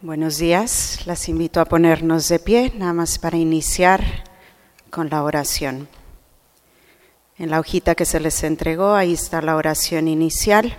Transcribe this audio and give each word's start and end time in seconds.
Buenos 0.00 0.38
días, 0.38 1.00
las 1.04 1.28
invito 1.28 1.60
a 1.60 1.66
ponernos 1.66 2.28
de 2.30 2.38
pie, 2.38 2.72
nada 2.74 2.94
más 2.94 3.18
para 3.18 3.36
iniciar 3.36 4.02
con 4.88 5.10
la 5.10 5.22
oración. 5.22 5.88
En 7.42 7.50
la 7.50 7.58
hojita 7.58 7.96
que 7.96 8.04
se 8.04 8.20
les 8.20 8.44
entregó, 8.44 8.94
ahí 8.94 9.14
está 9.14 9.42
la 9.42 9.56
oración 9.56 10.06
inicial. 10.06 10.76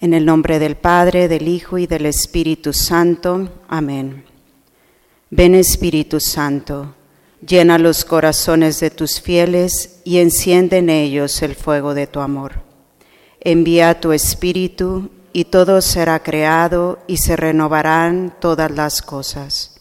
En 0.00 0.14
el 0.14 0.24
nombre 0.24 0.58
del 0.58 0.74
Padre, 0.74 1.28
del 1.28 1.48
Hijo 1.48 1.76
y 1.76 1.86
del 1.86 2.06
Espíritu 2.06 2.72
Santo. 2.72 3.50
Amén. 3.68 4.24
Ven 5.28 5.54
Espíritu 5.54 6.18
Santo, 6.18 6.94
llena 7.46 7.76
los 7.76 8.06
corazones 8.06 8.80
de 8.80 8.88
tus 8.88 9.20
fieles 9.20 10.00
y 10.02 10.16
enciende 10.16 10.78
en 10.78 10.88
ellos 10.88 11.42
el 11.42 11.54
fuego 11.54 11.92
de 11.92 12.06
tu 12.06 12.20
amor. 12.20 12.62
Envía 13.38 14.00
tu 14.00 14.12
Espíritu 14.12 15.10
y 15.34 15.44
todo 15.44 15.82
será 15.82 16.22
creado 16.22 17.00
y 17.06 17.18
se 17.18 17.36
renovarán 17.36 18.34
todas 18.40 18.70
las 18.70 19.02
cosas. 19.02 19.78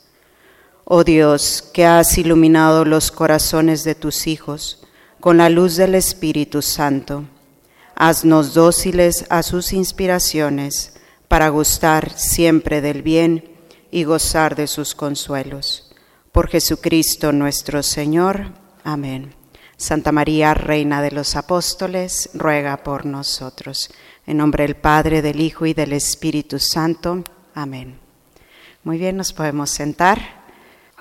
Oh 0.83 1.05
Dios, 1.05 1.69
que 1.73 1.85
has 1.85 2.17
iluminado 2.17 2.83
los 2.83 3.11
corazones 3.11 3.85
de 3.85 3.95
tus 3.95 4.27
hijos 4.27 4.83
con 5.19 5.37
la 5.37 5.49
luz 5.49 5.75
del 5.75 5.95
Espíritu 5.95 6.61
Santo, 6.61 7.25
haznos 7.95 8.53
dóciles 8.53 9.25
a 9.29 9.43
sus 9.43 9.73
inspiraciones 9.73 10.93
para 11.27 11.49
gustar 11.49 12.11
siempre 12.11 12.81
del 12.81 13.01
bien 13.01 13.49
y 13.91 14.03
gozar 14.03 14.55
de 14.55 14.67
sus 14.67 14.95
consuelos. 14.95 15.91
Por 16.31 16.49
Jesucristo 16.49 17.31
nuestro 17.31 17.81
Señor. 17.81 18.51
Amén. 18.83 19.33
Santa 19.75 20.11
María, 20.11 20.53
Reina 20.53 21.01
de 21.01 21.11
los 21.11 21.35
Apóstoles, 21.35 22.29
ruega 22.33 22.77
por 22.77 23.05
nosotros. 23.05 23.89
En 24.25 24.37
nombre 24.37 24.63
del 24.63 24.75
Padre, 24.75 25.21
del 25.21 25.39
Hijo 25.39 25.65
y 25.65 25.73
del 25.73 25.93
Espíritu 25.93 26.59
Santo. 26.59 27.23
Amén. 27.53 27.99
Muy 28.83 28.97
bien, 28.97 29.17
nos 29.17 29.33
podemos 29.33 29.69
sentar. 29.69 30.19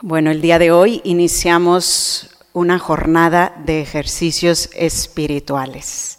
Bueno, 0.02 0.30
el 0.30 0.40
día 0.40 0.58
de 0.58 0.72
hoy 0.72 1.00
iniciamos 1.04 2.35
una 2.56 2.78
jornada 2.78 3.54
de 3.66 3.82
ejercicios 3.82 4.70
espirituales 4.72 6.16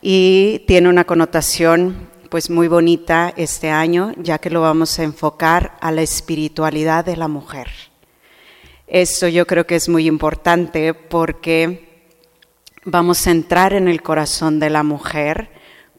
y 0.00 0.60
tiene 0.68 0.88
una 0.88 1.02
connotación 1.02 2.08
pues 2.30 2.48
muy 2.48 2.68
bonita 2.68 3.34
este 3.36 3.68
año, 3.68 4.12
ya 4.18 4.38
que 4.38 4.50
lo 4.50 4.60
vamos 4.60 5.00
a 5.00 5.02
enfocar 5.02 5.76
a 5.80 5.90
la 5.90 6.02
espiritualidad 6.02 7.04
de 7.04 7.16
la 7.16 7.26
mujer. 7.26 7.66
Esto 8.86 9.26
yo 9.26 9.44
creo 9.44 9.66
que 9.66 9.74
es 9.74 9.88
muy 9.88 10.06
importante 10.06 10.94
porque 10.94 12.06
vamos 12.84 13.26
a 13.26 13.32
entrar 13.32 13.72
en 13.72 13.88
el 13.88 14.00
corazón 14.00 14.60
de 14.60 14.70
la 14.70 14.84
mujer, 14.84 15.50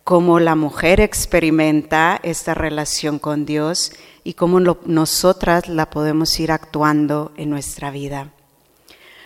cómo 0.06 0.40
la 0.40 0.56
mujer 0.56 1.02
experimenta 1.02 2.18
esta 2.24 2.54
relación 2.54 3.20
con 3.20 3.46
Dios 3.46 3.92
y 4.24 4.36
cómo 4.36 4.62
nosotras 4.62 5.68
la 5.68 5.90
podemos 5.90 6.40
ir 6.40 6.50
actuando 6.50 7.34
en 7.36 7.50
nuestra 7.50 7.92
vida. 7.92 8.32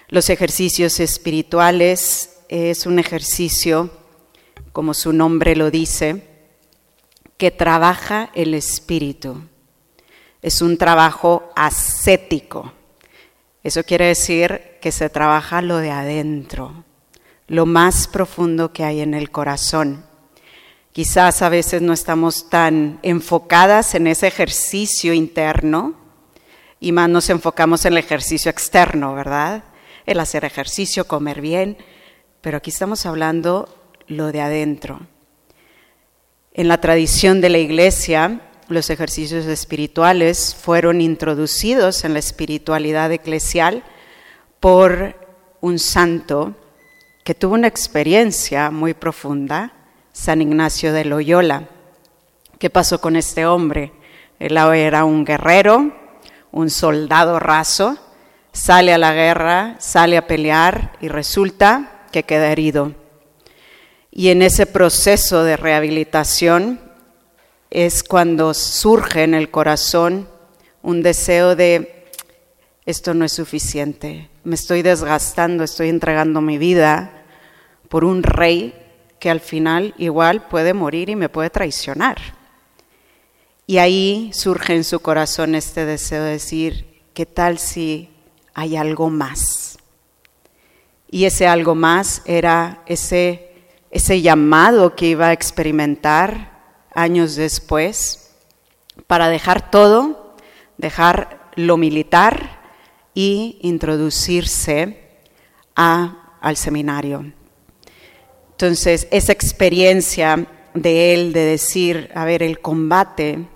Los 0.09 0.29
ejercicios 0.29 1.01
espirituales 1.01 2.37
es 2.47 2.85
un 2.85 2.97
ejercicio, 2.97 3.89
como 4.71 4.93
su 4.93 5.11
nombre 5.11 5.53
lo 5.57 5.69
dice, 5.69 6.23
que 7.35 7.51
trabaja 7.51 8.29
el 8.33 8.53
espíritu. 8.53 9.41
Es 10.41 10.61
un 10.61 10.77
trabajo 10.77 11.51
ascético. 11.57 12.71
Eso 13.63 13.83
quiere 13.83 14.05
decir 14.05 14.77
que 14.79 14.93
se 14.93 15.09
trabaja 15.09 15.61
lo 15.61 15.79
de 15.79 15.91
adentro, 15.91 16.85
lo 17.47 17.65
más 17.65 18.07
profundo 18.07 18.71
que 18.71 18.85
hay 18.85 19.01
en 19.01 19.13
el 19.13 19.29
corazón. 19.29 20.05
Quizás 20.93 21.41
a 21.41 21.49
veces 21.49 21.81
no 21.81 21.91
estamos 21.91 22.49
tan 22.49 22.99
enfocadas 23.01 23.93
en 23.93 24.07
ese 24.07 24.27
ejercicio 24.27 25.13
interno 25.13 25.95
y 26.79 26.93
más 26.93 27.09
nos 27.09 27.29
enfocamos 27.29 27.83
en 27.83 27.91
el 27.91 27.99
ejercicio 27.99 28.49
externo, 28.49 29.13
¿verdad? 29.13 29.65
El 30.07 30.21
hacer 30.21 30.45
ejercicio, 30.45 31.05
comer 31.05 31.41
bien, 31.41 31.77
pero 32.39 32.57
aquí 32.57 32.69
estamos 32.69 33.05
hablando 33.05 33.67
lo 34.07 34.31
de 34.31 34.39
adentro. 34.39 35.01
En 36.53 36.69
la 36.69 36.79
tradición 36.79 37.41
de 37.41 37.49
la 37.49 37.57
iglesia, 37.57 38.39
los 38.69 38.89
ejercicios 38.89 39.45
espirituales 39.45 40.55
fueron 40.55 41.01
introducidos 41.01 42.05
en 42.05 42.13
la 42.13 42.19
espiritualidad 42.19 43.11
eclesial 43.11 43.83
por 44.61 45.13
un 45.59 45.77
santo 45.77 46.55
que 47.25 47.35
tuvo 47.35 47.55
una 47.55 47.67
experiencia 47.67 48.71
muy 48.71 48.93
profunda, 48.93 49.73
San 50.13 50.41
Ignacio 50.41 50.93
de 50.93 51.03
Loyola. 51.03 51.67
¿Qué 52.59 52.69
pasó 52.69 53.01
con 53.01 53.17
este 53.17 53.45
hombre? 53.45 53.91
Él 54.39 54.55
era 54.55 55.03
un 55.03 55.25
guerrero, 55.25 55.93
un 56.53 56.69
soldado 56.69 57.39
raso, 57.39 57.97
sale 58.57 58.91
a 58.91 58.97
la 58.97 59.13
guerra, 59.13 59.75
sale 59.77 60.17
a 60.17 60.25
pelear 60.25 60.93
y 60.99 61.09
resulta 61.09 62.07
que 62.11 62.23
queda 62.23 62.51
herido. 62.51 62.95
Y 64.11 64.29
en 64.29 64.41
ese 64.41 64.65
proceso 64.65 65.43
de 65.43 65.57
rehabilitación 65.57 66.81
es 67.69 68.03
cuando 68.03 68.55
surge 68.55 69.23
en 69.23 69.35
el 69.35 69.51
corazón 69.51 70.27
un 70.81 71.03
deseo 71.03 71.55
de, 71.55 72.09
esto 72.87 73.13
no 73.13 73.25
es 73.25 73.33
suficiente, 73.33 74.29
me 74.43 74.55
estoy 74.55 74.81
desgastando, 74.81 75.63
estoy 75.63 75.89
entregando 75.89 76.41
mi 76.41 76.57
vida 76.57 77.25
por 77.89 78.03
un 78.03 78.23
rey 78.23 78.73
que 79.19 79.29
al 79.29 79.39
final 79.39 79.93
igual 79.99 80.47
puede 80.47 80.73
morir 80.73 81.09
y 81.09 81.15
me 81.15 81.29
puede 81.29 81.51
traicionar. 81.51 82.17
Y 83.67 83.77
ahí 83.77 84.31
surge 84.33 84.73
en 84.73 84.83
su 84.83 84.99
corazón 84.99 85.53
este 85.53 85.85
deseo 85.85 86.23
de 86.23 86.31
decir, 86.31 87.03
¿qué 87.13 87.27
tal 87.27 87.59
si 87.59 88.16
hay 88.57 88.75
algo 88.75 89.11
más? 89.11 89.77
Y 91.11 91.25
ese 91.25 91.47
algo 91.47 91.75
más 91.75 92.23
era 92.25 92.81
ese, 92.87 93.51
ese 93.91 94.21
llamado 94.23 94.95
que 94.95 95.09
iba 95.09 95.27
a 95.27 95.33
experimentar 95.33 96.57
años 96.95 97.35
después 97.35 98.31
para 99.05 99.29
dejar 99.29 99.69
todo, 99.69 100.35
dejar 100.79 101.51
lo 101.55 101.77
militar 101.77 102.59
y 103.13 103.59
introducirse 103.61 105.19
a, 105.75 106.37
al 106.41 106.57
seminario. 106.57 107.31
Entonces, 108.49 109.07
esa 109.11 109.33
experiencia 109.33 110.47
de 110.73 111.13
él 111.13 111.31
de 111.31 111.41
decir, 111.41 112.09
a 112.15 112.25
ver, 112.25 112.41
el 112.41 112.59
combate 112.59 113.47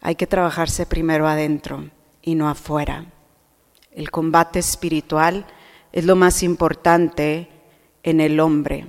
hay 0.00 0.14
que 0.14 0.26
trabajarse 0.26 0.86
primero 0.86 1.28
adentro 1.28 1.90
y 2.22 2.36
no 2.36 2.48
afuera. 2.48 3.12
El 3.96 4.10
combate 4.10 4.58
espiritual 4.58 5.46
es 5.90 6.04
lo 6.04 6.16
más 6.16 6.42
importante 6.42 7.48
en 8.02 8.20
el 8.20 8.40
hombre 8.40 8.86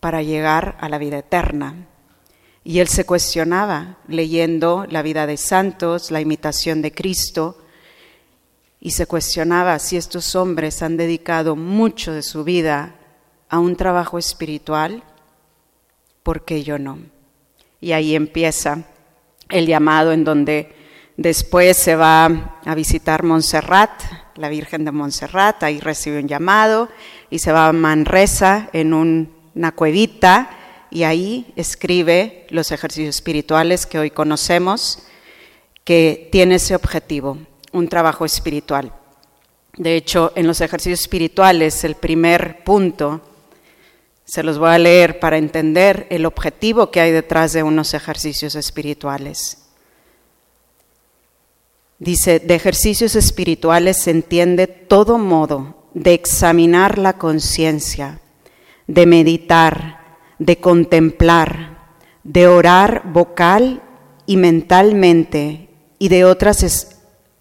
para 0.00 0.22
llegar 0.22 0.78
a 0.80 0.88
la 0.88 0.96
vida 0.96 1.18
eterna. 1.18 1.86
Y 2.64 2.78
él 2.78 2.88
se 2.88 3.04
cuestionaba 3.04 3.98
leyendo 4.08 4.86
la 4.88 5.02
vida 5.02 5.26
de 5.26 5.36
santos, 5.36 6.10
la 6.10 6.22
imitación 6.22 6.80
de 6.80 6.90
Cristo, 6.90 7.58
y 8.80 8.92
se 8.92 9.06
cuestionaba 9.06 9.78
si 9.78 9.98
estos 9.98 10.34
hombres 10.34 10.82
han 10.82 10.96
dedicado 10.96 11.54
mucho 11.54 12.12
de 12.12 12.22
su 12.22 12.42
vida 12.42 12.94
a 13.50 13.58
un 13.58 13.76
trabajo 13.76 14.16
espiritual, 14.16 15.02
¿por 16.22 16.46
qué 16.46 16.64
yo 16.64 16.78
no? 16.78 16.98
Y 17.78 17.92
ahí 17.92 18.14
empieza 18.14 18.84
el 19.50 19.66
llamado 19.66 20.12
en 20.12 20.24
donde 20.24 20.74
después 21.18 21.76
se 21.76 21.94
va 21.94 22.60
a 22.64 22.74
visitar 22.74 23.22
Montserrat, 23.22 24.25
la 24.36 24.48
Virgen 24.48 24.84
de 24.84 24.92
Montserrat, 24.92 25.62
ahí 25.62 25.80
recibe 25.80 26.20
un 26.20 26.28
llamado 26.28 26.88
y 27.30 27.38
se 27.38 27.52
va 27.52 27.68
a 27.68 27.72
Manresa 27.72 28.68
en 28.72 28.94
una 28.94 29.72
cuevita 29.72 30.50
y 30.90 31.02
ahí 31.02 31.52
escribe 31.56 32.46
los 32.50 32.72
ejercicios 32.72 33.14
espirituales 33.16 33.86
que 33.86 33.98
hoy 33.98 34.10
conocemos, 34.10 35.02
que 35.84 36.28
tiene 36.32 36.56
ese 36.56 36.74
objetivo, 36.74 37.38
un 37.72 37.88
trabajo 37.88 38.24
espiritual. 38.24 38.92
De 39.76 39.96
hecho, 39.96 40.32
en 40.36 40.46
los 40.46 40.60
ejercicios 40.60 41.00
espirituales, 41.00 41.84
el 41.84 41.96
primer 41.96 42.64
punto 42.64 43.20
se 44.24 44.42
los 44.42 44.58
voy 44.58 44.70
a 44.70 44.78
leer 44.78 45.20
para 45.20 45.38
entender 45.38 46.06
el 46.10 46.26
objetivo 46.26 46.90
que 46.90 47.00
hay 47.00 47.12
detrás 47.12 47.52
de 47.52 47.62
unos 47.62 47.94
ejercicios 47.94 48.54
espirituales. 48.54 49.65
Dice, 51.98 52.38
de 52.40 52.54
ejercicios 52.54 53.16
espirituales 53.16 54.02
se 54.02 54.10
entiende 54.10 54.66
todo 54.66 55.18
modo 55.18 55.88
de 55.94 56.12
examinar 56.12 56.98
la 56.98 57.14
conciencia 57.14 58.20
de 58.86 59.06
meditar, 59.06 60.18
de 60.38 60.58
contemplar, 60.58 61.78
de 62.22 62.46
orar 62.46 63.02
vocal 63.12 63.82
y 64.26 64.36
mentalmente 64.36 65.68
y 65.98 66.08
de 66.08 66.24
otras 66.24 67.00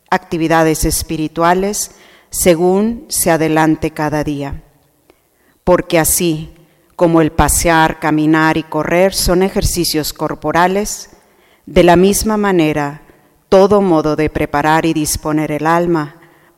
actividades 0.09 0.85
espirituales 0.85 1.91
según 2.29 3.05
se 3.09 3.31
adelante 3.31 3.91
cada 3.91 4.23
día. 4.23 4.63
Porque 5.63 5.99
así 5.99 6.51
como 6.95 7.21
el 7.21 7.31
pasear, 7.31 7.99
caminar 7.99 8.57
y 8.57 8.63
correr 8.63 9.13
son 9.13 9.43
ejercicios 9.43 10.13
corporales, 10.13 11.09
de 11.65 11.83
la 11.83 11.95
misma 11.95 12.37
manera 12.37 13.01
todo 13.49 13.81
modo 13.81 14.15
de 14.15 14.29
preparar 14.29 14.85
y 14.85 14.93
disponer 14.93 15.51
el 15.51 15.67
alma 15.67 16.15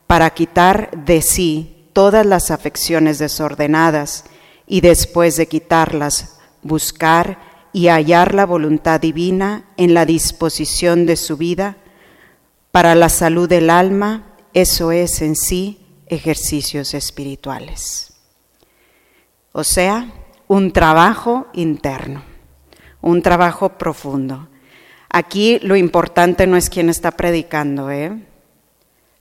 para 0.08 0.30
quitar 0.32 0.92
de 1.06 1.22
sí 1.22 1.90
todas 1.94 2.26
las 2.26 2.52
afecciones 2.52 3.20
desordenadas 3.20 4.26
y 4.66 4.82
después 4.82 5.36
de 5.36 5.48
quitarlas 5.48 6.40
buscar 6.62 7.40
y 7.74 7.88
hallar 7.88 8.34
la 8.34 8.46
voluntad 8.46 9.00
divina 9.00 9.66
en 9.78 9.94
la 9.94 10.06
disposición 10.06 11.06
de 11.06 11.16
su 11.16 11.38
vida 11.38 11.78
para 12.72 12.96
la 12.96 13.10
salud 13.10 13.50
del 13.50 13.70
alma, 13.70 14.36
eso 14.54 14.92
es 14.92 15.22
en 15.22 15.36
sí 15.36 15.86
ejercicios 16.08 16.94
espirituales. 16.94 18.14
O 19.52 19.64
sea, 19.64 20.12
un 20.48 20.72
trabajo 20.72 21.48
interno, 21.54 22.24
un 23.02 23.22
trabajo 23.22 23.78
profundo. 23.78 24.48
Aquí 25.10 25.60
lo 25.60 25.76
importante 25.76 26.48
no 26.48 26.58
es 26.58 26.70
quién 26.70 26.90
está 26.90 27.12
predicando, 27.12 27.90
¿eh? 27.92 28.18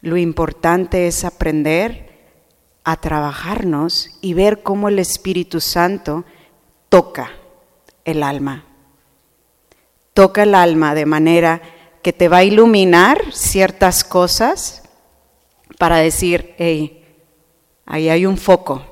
Lo 0.01 0.17
importante 0.17 1.07
es 1.07 1.25
aprender 1.25 2.07
a 2.85 2.97
trabajarnos 2.97 4.19
y 4.21 4.35
ver 4.35 4.63
cómo 4.63 4.89
el 4.89 4.99
Espíritu 4.99 5.61
Santo 5.61 6.25
toca 6.89 7.31
el 8.05 8.23
alma. 8.23 8.65
Toca 10.15 10.45
el 10.45 10.55
alma 10.55 10.95
de 10.95 11.07
manera 11.07 11.63
que 12.03 12.13
te 12.13 12.29
va 12.29 12.39
a 12.39 12.45
iluminar 12.45 13.33
ciertas 13.33 14.05
cosas 14.05 14.85
para 15.79 15.97
decir, 15.97 16.55
hey, 16.59 17.05
ahí 17.85 18.09
hay 18.09 18.27
un 18.27 18.39
foco, 18.39 18.83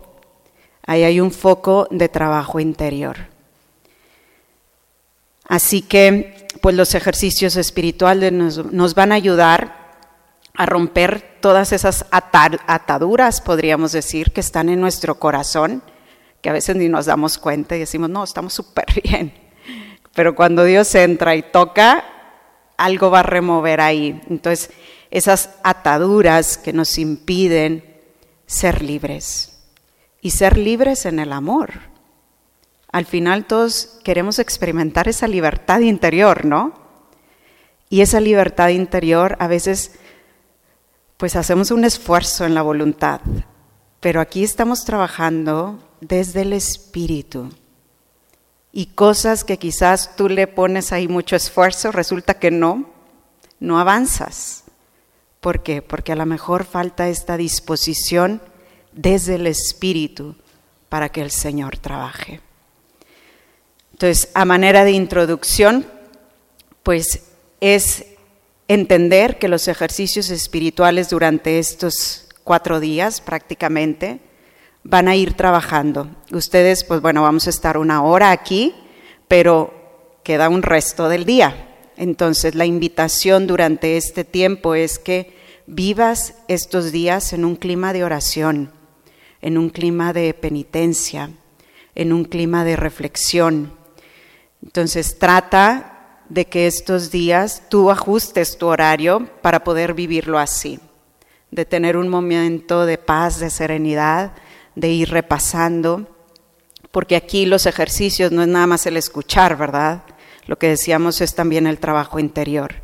ahí 0.84 1.04
hay 1.04 1.20
un 1.20 1.30
foco 1.30 1.86
de 1.90 2.08
trabajo 2.08 2.58
interior. 2.58 3.33
Así 5.46 5.82
que, 5.82 6.46
pues 6.60 6.74
los 6.74 6.94
ejercicios 6.94 7.56
espirituales 7.56 8.32
nos, 8.32 8.94
van 8.94 9.12
a 9.12 9.16
ayudar 9.16 9.84
a 10.54 10.66
romper 10.66 11.38
todas 11.40 11.72
esas 11.72 12.06
ataduras, 12.10 13.40
podríamos 13.40 13.92
decir, 13.92 14.32
que 14.32 14.40
están 14.40 14.68
en 14.68 14.80
nuestro 14.80 15.16
corazón, 15.18 15.82
que 16.40 16.48
a 16.48 16.52
veces 16.52 16.76
ni 16.76 16.88
nos 16.88 17.06
damos 17.06 17.38
cuenta 17.38 17.76
y 17.76 17.80
decimos, 17.80 18.08
no, 18.08 18.24
estamos 18.24 18.54
súper 18.54 18.86
bien. 19.02 19.34
Pero 20.14 20.34
cuando 20.34 20.64
Dios 20.64 20.94
entra 20.94 21.34
y 21.34 21.42
toca, 21.42 22.04
algo 22.76 23.10
va 23.10 23.20
a 23.20 23.24
remover 23.24 23.80
ahí. 23.80 24.20
Entonces, 24.28 24.70
esas 25.10 25.50
ataduras 25.62 26.56
que 26.56 26.72
nos 26.72 26.98
impiden 26.98 27.84
ser 28.46 28.82
libres 28.82 29.58
y 30.20 30.30
ser 30.30 30.56
libres 30.56 31.06
en 31.06 31.18
el 31.18 31.32
amor. 31.32 31.93
Al 32.94 33.06
final 33.06 33.44
todos 33.44 33.98
queremos 34.04 34.38
experimentar 34.38 35.08
esa 35.08 35.26
libertad 35.26 35.80
interior, 35.80 36.44
¿no? 36.44 36.74
Y 37.88 38.02
esa 38.02 38.20
libertad 38.20 38.68
interior 38.68 39.36
a 39.40 39.48
veces 39.48 39.96
pues 41.16 41.34
hacemos 41.34 41.72
un 41.72 41.84
esfuerzo 41.84 42.44
en 42.44 42.54
la 42.54 42.62
voluntad, 42.62 43.20
pero 43.98 44.20
aquí 44.20 44.44
estamos 44.44 44.84
trabajando 44.84 45.80
desde 46.00 46.42
el 46.42 46.52
espíritu. 46.52 47.50
Y 48.70 48.86
cosas 48.86 49.42
que 49.42 49.58
quizás 49.58 50.14
tú 50.14 50.28
le 50.28 50.46
pones 50.46 50.92
ahí 50.92 51.08
mucho 51.08 51.34
esfuerzo, 51.34 51.90
resulta 51.90 52.34
que 52.34 52.52
no, 52.52 52.90
no 53.58 53.80
avanzas. 53.80 54.62
¿Por 55.40 55.64
qué? 55.64 55.82
Porque 55.82 56.12
a 56.12 56.16
lo 56.16 56.26
mejor 56.26 56.62
falta 56.62 57.08
esta 57.08 57.36
disposición 57.36 58.40
desde 58.92 59.34
el 59.34 59.48
espíritu 59.48 60.36
para 60.88 61.08
que 61.08 61.22
el 61.22 61.32
Señor 61.32 61.76
trabaje. 61.78 62.40
Entonces, 63.94 64.28
a 64.34 64.44
manera 64.44 64.84
de 64.84 64.90
introducción, 64.90 65.86
pues 66.82 67.22
es 67.60 68.06
entender 68.66 69.38
que 69.38 69.46
los 69.46 69.68
ejercicios 69.68 70.30
espirituales 70.30 71.10
durante 71.10 71.60
estos 71.60 72.26
cuatro 72.42 72.80
días 72.80 73.20
prácticamente 73.20 74.18
van 74.82 75.06
a 75.06 75.14
ir 75.14 75.34
trabajando. 75.34 76.10
Ustedes, 76.32 76.82
pues 76.82 77.00
bueno, 77.02 77.22
vamos 77.22 77.46
a 77.46 77.50
estar 77.50 77.78
una 77.78 78.02
hora 78.02 78.32
aquí, 78.32 78.74
pero 79.28 79.72
queda 80.24 80.48
un 80.48 80.62
resto 80.62 81.08
del 81.08 81.24
día. 81.24 81.68
Entonces 81.96 82.56
la 82.56 82.66
invitación 82.66 83.46
durante 83.46 83.96
este 83.96 84.24
tiempo 84.24 84.74
es 84.74 84.98
que 84.98 85.38
vivas 85.68 86.34
estos 86.48 86.90
días 86.90 87.32
en 87.32 87.44
un 87.44 87.54
clima 87.54 87.92
de 87.92 88.02
oración, 88.02 88.72
en 89.40 89.56
un 89.56 89.70
clima 89.70 90.12
de 90.12 90.34
penitencia, 90.34 91.30
en 91.94 92.12
un 92.12 92.24
clima 92.24 92.64
de 92.64 92.74
reflexión. 92.74 93.83
Entonces 94.64 95.18
trata 95.18 96.22
de 96.28 96.46
que 96.46 96.66
estos 96.66 97.10
días 97.10 97.62
tú 97.68 97.90
ajustes 97.90 98.56
tu 98.56 98.66
horario 98.66 99.28
para 99.42 99.62
poder 99.62 99.94
vivirlo 99.94 100.38
así, 100.38 100.80
de 101.50 101.64
tener 101.64 101.96
un 101.96 102.08
momento 102.08 102.86
de 102.86 102.98
paz, 102.98 103.38
de 103.38 103.50
serenidad, 103.50 104.32
de 104.74 104.88
ir 104.88 105.10
repasando, 105.10 106.08
porque 106.90 107.14
aquí 107.14 107.46
los 107.46 107.66
ejercicios 107.66 108.32
no 108.32 108.42
es 108.42 108.48
nada 108.48 108.66
más 108.66 108.86
el 108.86 108.96
escuchar, 108.96 109.56
¿verdad? 109.56 110.02
Lo 110.46 110.58
que 110.58 110.68
decíamos 110.68 111.20
es 111.20 111.34
también 111.34 111.66
el 111.66 111.78
trabajo 111.78 112.18
interior. 112.18 112.74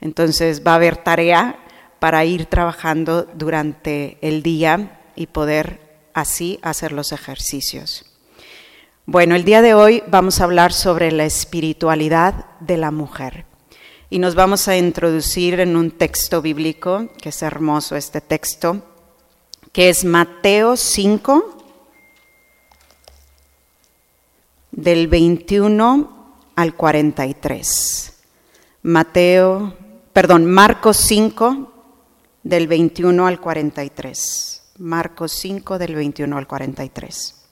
Entonces 0.00 0.62
va 0.64 0.72
a 0.72 0.76
haber 0.76 0.96
tarea 0.96 1.58
para 1.98 2.24
ir 2.24 2.46
trabajando 2.46 3.24
durante 3.34 4.18
el 4.20 4.42
día 4.42 5.00
y 5.16 5.26
poder 5.26 5.80
así 6.14 6.58
hacer 6.62 6.92
los 6.92 7.12
ejercicios. 7.12 8.05
Bueno, 9.08 9.36
el 9.36 9.44
día 9.44 9.62
de 9.62 9.72
hoy 9.72 10.02
vamos 10.08 10.40
a 10.40 10.44
hablar 10.44 10.72
sobre 10.72 11.12
la 11.12 11.24
espiritualidad 11.24 12.44
de 12.58 12.76
la 12.76 12.90
mujer 12.90 13.46
y 14.10 14.18
nos 14.18 14.34
vamos 14.34 14.66
a 14.66 14.76
introducir 14.76 15.60
en 15.60 15.76
un 15.76 15.92
texto 15.92 16.42
bíblico, 16.42 17.08
que 17.22 17.28
es 17.28 17.40
hermoso 17.40 17.94
este 17.94 18.20
texto, 18.20 18.82
que 19.70 19.90
es 19.90 20.04
Mateo 20.04 20.76
5, 20.76 21.56
del 24.72 25.06
21 25.06 26.40
al 26.56 26.74
43. 26.74 28.12
Mateo, 28.82 29.72
perdón, 30.12 30.46
Marcos 30.46 30.96
5, 30.96 31.72
del 32.42 32.66
21 32.66 33.24
al 33.24 33.40
43. 33.40 34.62
Marcos 34.78 35.30
5, 35.30 35.78
del 35.78 35.94
21 35.94 36.36
al 36.36 36.48
43. 36.48 37.45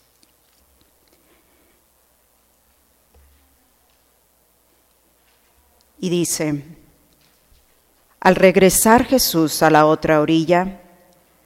Y 6.04 6.10
dice, 6.10 6.62
al 8.20 8.36
regresar 8.36 9.06
Jesús 9.06 9.62
a 9.62 9.70
la 9.70 9.86
otra 9.86 10.20
orilla, 10.20 10.82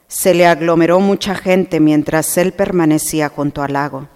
se 0.09 0.35
le 0.35 0.49
aglomeró 0.49 0.99
mucha 0.99 1.37
gente 1.37 1.79
mientras 1.79 2.37
él 2.39 2.51
permanecía 2.51 3.29
junto 3.29 3.63
al 3.63 3.75
lago. 3.75 4.09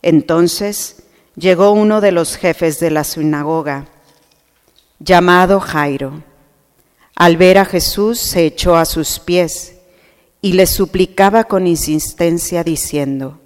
Entonces 0.00 1.02
llegó 1.36 1.72
uno 1.72 2.00
de 2.00 2.12
los 2.12 2.38
jefes 2.38 2.80
de 2.80 2.90
la 2.90 3.04
sinagoga, 3.04 3.88
llamado 5.00 5.60
Jairo. 5.60 6.22
Al 7.14 7.36
ver 7.36 7.58
a 7.58 7.66
Jesús 7.66 8.18
se 8.18 8.46
echó 8.46 8.74
a 8.74 8.86
sus 8.86 9.18
pies 9.18 9.74
y 10.40 10.54
le 10.54 10.66
suplicaba 10.66 11.44
con 11.44 11.66
insistencia 11.66 12.64
diciendo, 12.64 13.38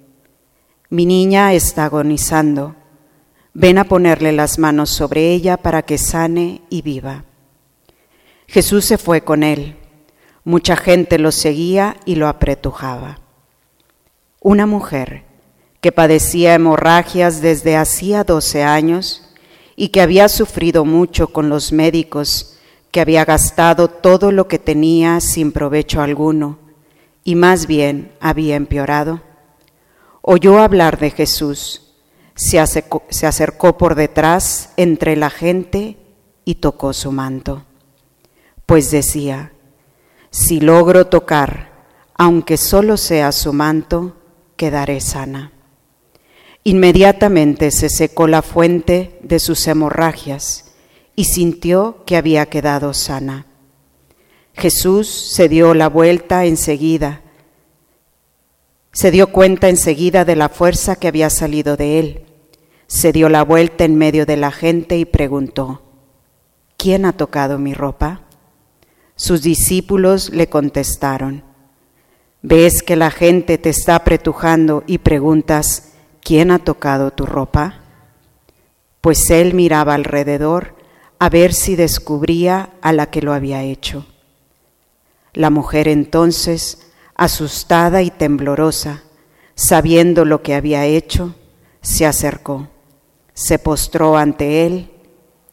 mi 0.89 1.05
niña 1.05 1.53
está 1.53 1.83
agonizando 1.83 2.77
Ven 3.57 3.77
a 3.77 3.85
ponerle 3.85 4.33
las 4.33 4.59
manos 4.59 4.89
sobre 4.89 5.31
ella 5.31 5.55
para 5.55 5.81
que 5.83 5.97
sane 5.97 6.61
y 6.69 6.81
viva. 6.81 7.23
Jesús 8.47 8.83
se 8.83 8.97
fue 8.97 9.21
con 9.21 9.43
él. 9.43 9.77
Mucha 10.43 10.75
gente 10.75 11.17
lo 11.19 11.31
seguía 11.31 11.95
y 12.03 12.15
lo 12.15 12.27
apretujaba. 12.27 13.21
Una 14.41 14.65
mujer 14.65 15.23
que 15.79 15.93
padecía 15.93 16.53
hemorragias 16.53 17.39
desde 17.39 17.77
hacía 17.77 18.25
doce 18.25 18.61
años 18.61 19.33
y 19.77 19.87
que 19.87 20.01
había 20.01 20.27
sufrido 20.27 20.83
mucho 20.83 21.29
con 21.29 21.47
los 21.47 21.71
médicos, 21.71 22.57
que 22.91 22.99
había 22.99 23.23
gastado 23.23 23.87
todo 23.87 24.33
lo 24.33 24.49
que 24.49 24.59
tenía 24.59 25.21
sin 25.21 25.53
provecho 25.53 26.01
alguno 26.01 26.59
y 27.23 27.35
más 27.35 27.67
bien 27.67 28.11
había 28.19 28.57
empeorado, 28.57 29.21
oyó 30.21 30.59
hablar 30.59 30.99
de 30.99 31.11
Jesús 31.11 31.84
se 32.35 32.59
acercó, 32.59 33.77
por 33.77 33.95
detrás 33.95 34.71
entre 34.77 35.15
la 35.15 35.29
gente 35.29 35.97
y 36.43 36.55
tocó 36.55 36.93
su 36.93 37.11
manto, 37.11 37.63
pues 38.65 38.91
decía, 38.91 39.53
si 40.29 40.59
logro 40.59 41.07
tocar, 41.07 41.71
aunque 42.13 42.57
solo 42.57 42.97
sea 42.97 43.31
su 43.31 43.53
manto, 43.53 44.17
quedaré 44.57 44.99
sana. 45.01 45.53
Inmediatamente 46.63 47.71
se 47.71 47.89
secó 47.89 48.27
la 48.27 48.41
fuente 48.41 49.19
de 49.21 49.39
sus 49.39 49.67
hemorragias 49.67 50.73
y 51.15 51.25
sintió 51.25 52.03
que 52.05 52.17
había 52.17 52.47
quedado 52.47 52.93
sana. 52.93 53.45
Jesús 54.53 55.07
se 55.07 55.47
dio 55.47 55.73
la 55.73 55.89
vuelta 55.89 56.45
enseguida, 56.45 57.21
se 58.95 59.11
dio 59.11 59.27
cuenta 59.27 59.67
enseguida 59.67 60.23
de 60.23 60.37
la 60.37 60.47
fuerza 60.47 60.95
que 60.95 61.09
había 61.09 61.29
salido 61.29 61.75
de 61.75 61.99
él, 61.99 62.25
se 62.87 63.11
dio 63.11 63.27
la 63.27 63.43
vuelta 63.43 63.83
en 63.83 63.97
medio 63.97 64.25
de 64.25 64.37
la 64.37 64.51
gente 64.51 64.97
y 64.97 65.03
preguntó, 65.03 65.81
¿quién 66.77 67.03
ha 67.03 67.11
tocado 67.11 67.59
mi 67.59 67.73
ropa? 67.73 68.21
Sus 69.17 69.41
discípulos 69.41 70.29
le 70.29 70.47
contestaron, 70.47 71.43
¿ves 72.41 72.83
que 72.83 72.95
la 72.95 73.11
gente 73.11 73.57
te 73.57 73.69
está 73.69 73.97
apretujando 73.97 74.85
y 74.87 74.99
preguntas, 74.99 75.91
¿quién 76.21 76.49
ha 76.49 76.59
tocado 76.59 77.11
tu 77.11 77.25
ropa? 77.25 77.81
Pues 79.01 79.29
él 79.29 79.55
miraba 79.55 79.93
alrededor 79.93 80.73
a 81.19 81.27
ver 81.27 81.53
si 81.53 81.75
descubría 81.75 82.69
a 82.81 82.93
la 82.93 83.07
que 83.07 83.21
lo 83.21 83.33
había 83.33 83.61
hecho. 83.61 84.05
La 85.33 85.49
mujer 85.49 85.89
entonces, 85.89 86.84
asustada 87.15 88.01
y 88.01 88.11
temblorosa, 88.11 89.03
sabiendo 89.55 90.25
lo 90.25 90.43
que 90.43 90.53
había 90.53 90.85
hecho, 90.85 91.35
se 91.81 92.05
acercó, 92.05 92.67
se 93.33 93.57
postró 93.57 94.17
ante 94.17 94.65
él 94.65 94.91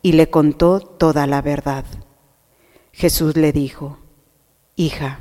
y 0.02 0.12
le 0.12 0.28
contó 0.28 0.81
toda 0.81 1.26
la 1.26 1.40
verdad. 1.40 1.85
Jesús 2.92 3.37
le 3.37 3.52
dijo, 3.52 3.99
Hija, 4.76 5.21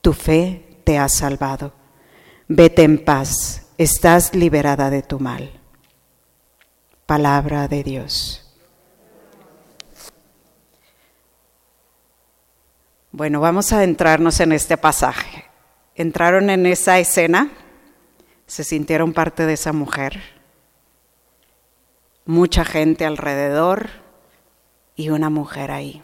tu 0.00 0.12
fe 0.12 0.80
te 0.84 0.98
ha 0.98 1.08
salvado. 1.08 1.72
Vete 2.46 2.82
en 2.82 3.02
paz, 3.04 3.68
estás 3.78 4.34
liberada 4.34 4.90
de 4.90 5.02
tu 5.02 5.18
mal. 5.18 5.50
Palabra 7.06 7.68
de 7.68 7.82
Dios. 7.82 8.44
Bueno, 13.10 13.40
vamos 13.40 13.72
a 13.72 13.76
adentrarnos 13.76 14.40
en 14.40 14.52
este 14.52 14.76
pasaje. 14.76 15.33
Entraron 15.96 16.50
en 16.50 16.66
esa 16.66 16.98
escena, 16.98 17.50
se 18.46 18.64
sintieron 18.64 19.12
parte 19.12 19.46
de 19.46 19.52
esa 19.52 19.72
mujer, 19.72 20.20
mucha 22.24 22.64
gente 22.64 23.04
alrededor 23.04 23.90
y 24.96 25.10
una 25.10 25.30
mujer 25.30 25.70
ahí. 25.70 26.02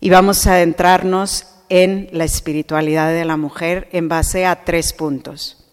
Y 0.00 0.10
vamos 0.10 0.46
a 0.46 0.54
adentrarnos 0.54 1.46
en 1.70 2.08
la 2.12 2.24
espiritualidad 2.24 3.10
de 3.10 3.24
la 3.24 3.38
mujer 3.38 3.88
en 3.92 4.08
base 4.08 4.44
a 4.44 4.64
tres 4.64 4.92
puntos, 4.92 5.64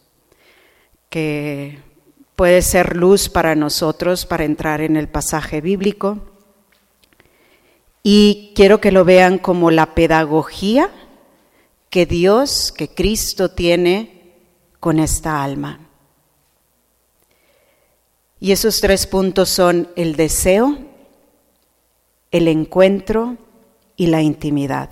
que 1.09 1.79
puede 2.37 2.61
ser 2.61 2.95
luz 2.95 3.27
para 3.27 3.55
nosotros 3.55 4.25
para 4.25 4.45
entrar 4.45 4.79
en 4.79 4.95
el 4.95 5.09
pasaje 5.09 5.59
bíblico. 5.59 6.19
Y 8.03 8.53
quiero 8.55 8.79
que 8.79 8.93
lo 8.93 9.03
vean 9.03 9.37
como 9.37 9.69
la 9.69 9.93
pedagogía 9.93 10.89
que 11.91 12.05
Dios, 12.05 12.71
que 12.71 12.87
Cristo 12.87 13.51
tiene 13.51 14.33
con 14.79 14.97
esta 14.97 15.43
alma. 15.43 15.79
Y 18.39 18.53
esos 18.53 18.79
tres 18.79 19.05
puntos 19.05 19.49
son 19.49 19.89
el 19.97 20.15
deseo, 20.15 20.79
el 22.31 22.47
encuentro 22.47 23.37
y 23.97 24.07
la 24.07 24.21
intimidad. 24.21 24.89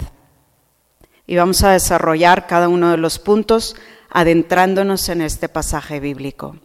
Y 1.26 1.38
vamos 1.38 1.64
a 1.64 1.72
desarrollar 1.72 2.48
cada 2.48 2.68
uno 2.68 2.92
de 2.92 2.98
los 2.98 3.18
puntos 3.18 3.78
adentrándonos 4.10 5.08
en 5.08 5.22
este 5.22 5.48
pasaje 5.48 6.02
bíblico. 6.02 6.58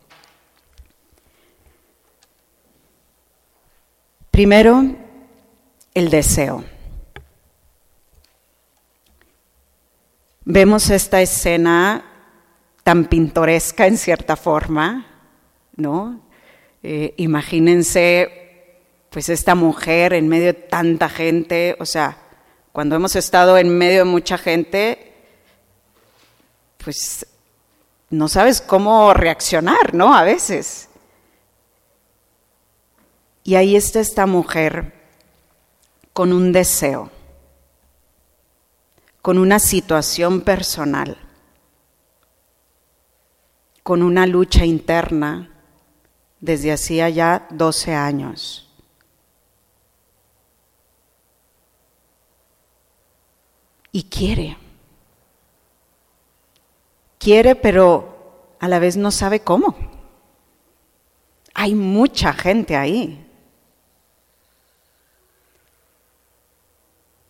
Primero, 4.32 4.96
el 5.94 6.10
deseo. 6.10 6.64
Vemos 10.46 10.90
esta 10.90 11.22
escena 11.22 12.04
tan 12.82 13.06
pintoresca 13.06 13.86
en 13.86 13.96
cierta 13.96 14.36
forma, 14.36 15.06
¿no? 15.74 16.20
Eh, 16.82 17.14
imagínense, 17.16 18.76
pues 19.08 19.30
esta 19.30 19.54
mujer 19.54 20.12
en 20.12 20.28
medio 20.28 20.46
de 20.48 20.52
tanta 20.52 21.08
gente, 21.08 21.76
o 21.80 21.86
sea, 21.86 22.18
cuando 22.72 22.94
hemos 22.94 23.16
estado 23.16 23.56
en 23.56 23.78
medio 23.78 24.00
de 24.00 24.04
mucha 24.04 24.36
gente, 24.36 25.14
pues 26.76 27.26
no 28.10 28.28
sabes 28.28 28.60
cómo 28.60 29.14
reaccionar, 29.14 29.94
¿no? 29.94 30.14
A 30.14 30.24
veces. 30.24 30.90
Y 33.44 33.54
ahí 33.54 33.76
está 33.76 34.00
esta 34.00 34.26
mujer 34.26 34.92
con 36.12 36.34
un 36.34 36.52
deseo 36.52 37.10
con 39.24 39.38
una 39.38 39.58
situación 39.58 40.42
personal, 40.42 41.16
con 43.82 44.02
una 44.02 44.26
lucha 44.26 44.66
interna 44.66 45.50
desde 46.40 46.70
hacía 46.70 47.08
ya 47.08 47.46
12 47.48 47.94
años. 47.94 48.70
Y 53.92 54.02
quiere. 54.02 54.58
Quiere, 57.18 57.54
pero 57.54 58.58
a 58.60 58.68
la 58.68 58.78
vez 58.78 58.98
no 58.98 59.10
sabe 59.10 59.40
cómo. 59.40 59.74
Hay 61.54 61.74
mucha 61.74 62.34
gente 62.34 62.76
ahí. 62.76 63.26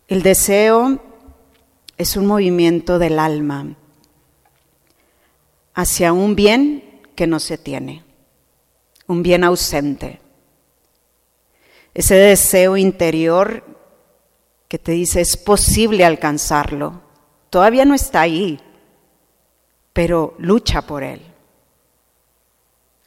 El 0.09 0.23
deseo 0.23 1.14
es 1.97 2.15
un 2.17 2.25
movimiento 2.25 2.99
del 2.99 3.19
alma 3.19 3.75
hacia 5.73 6.13
un 6.13 6.35
bien 6.35 7.01
que 7.15 7.27
no 7.27 7.39
se 7.39 7.57
tiene, 7.57 8.03
un 9.07 9.23
bien 9.23 9.43
ausente. 9.43 10.19
Ese 11.93 12.15
deseo 12.15 12.75
interior 12.77 13.63
que 14.67 14.79
te 14.79 14.91
dice 14.91 15.21
es 15.21 15.37
posible 15.37 16.03
alcanzarlo, 16.03 17.01
todavía 17.49 17.85
no 17.85 17.93
está 17.93 18.21
ahí, 18.21 18.59
pero 19.93 20.35
lucha 20.37 20.81
por 20.81 21.03
él. 21.03 21.21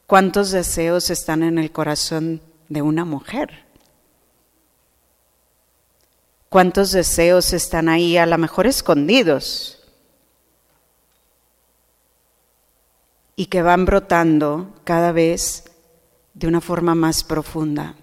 ¿Cuántos 0.07 0.51
deseos 0.53 1.11
están 1.11 1.43
en 1.43 1.59
el 1.59 1.71
corazón 1.71 2.41
de 2.71 2.81
una 2.81 3.05
mujer? 3.05 3.68
Cuántos 6.49 6.93
deseos 6.93 7.53
están 7.53 7.89
ahí 7.89 8.17
a 8.17 8.27
lo 8.27 8.39
mejor 8.39 8.67
escondidos 8.67 9.79
y 13.37 13.47
que 13.47 13.63
van 13.63 13.85
brotando 13.85 14.75
cada 14.85 15.13
vez 15.13 15.65
de 16.35 16.47
una 16.47 16.61
forma 16.61 16.95
más 16.95 17.23
profunda. 17.23 17.95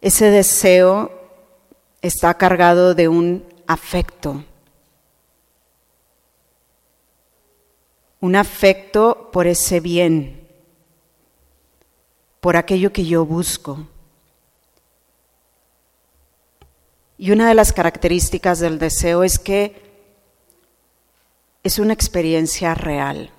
Ese 0.00 0.30
deseo 0.30 1.10
está 2.00 2.34
cargado 2.34 2.94
de 2.94 3.08
un 3.08 3.44
afecto, 3.66 4.44
un 8.20 8.36
afecto 8.36 9.30
por 9.32 9.46
ese 9.46 9.80
bien 9.80 10.37
por 12.40 12.56
aquello 12.56 12.92
que 12.92 13.04
yo 13.04 13.24
busco. 13.24 13.86
Y 17.18 17.32
una 17.32 17.48
de 17.48 17.54
las 17.54 17.72
características 17.72 18.60
del 18.60 18.78
deseo 18.78 19.24
es 19.24 19.38
que 19.38 19.88
es 21.64 21.78
una 21.78 21.92
experiencia 21.92 22.74
real. 22.74 23.30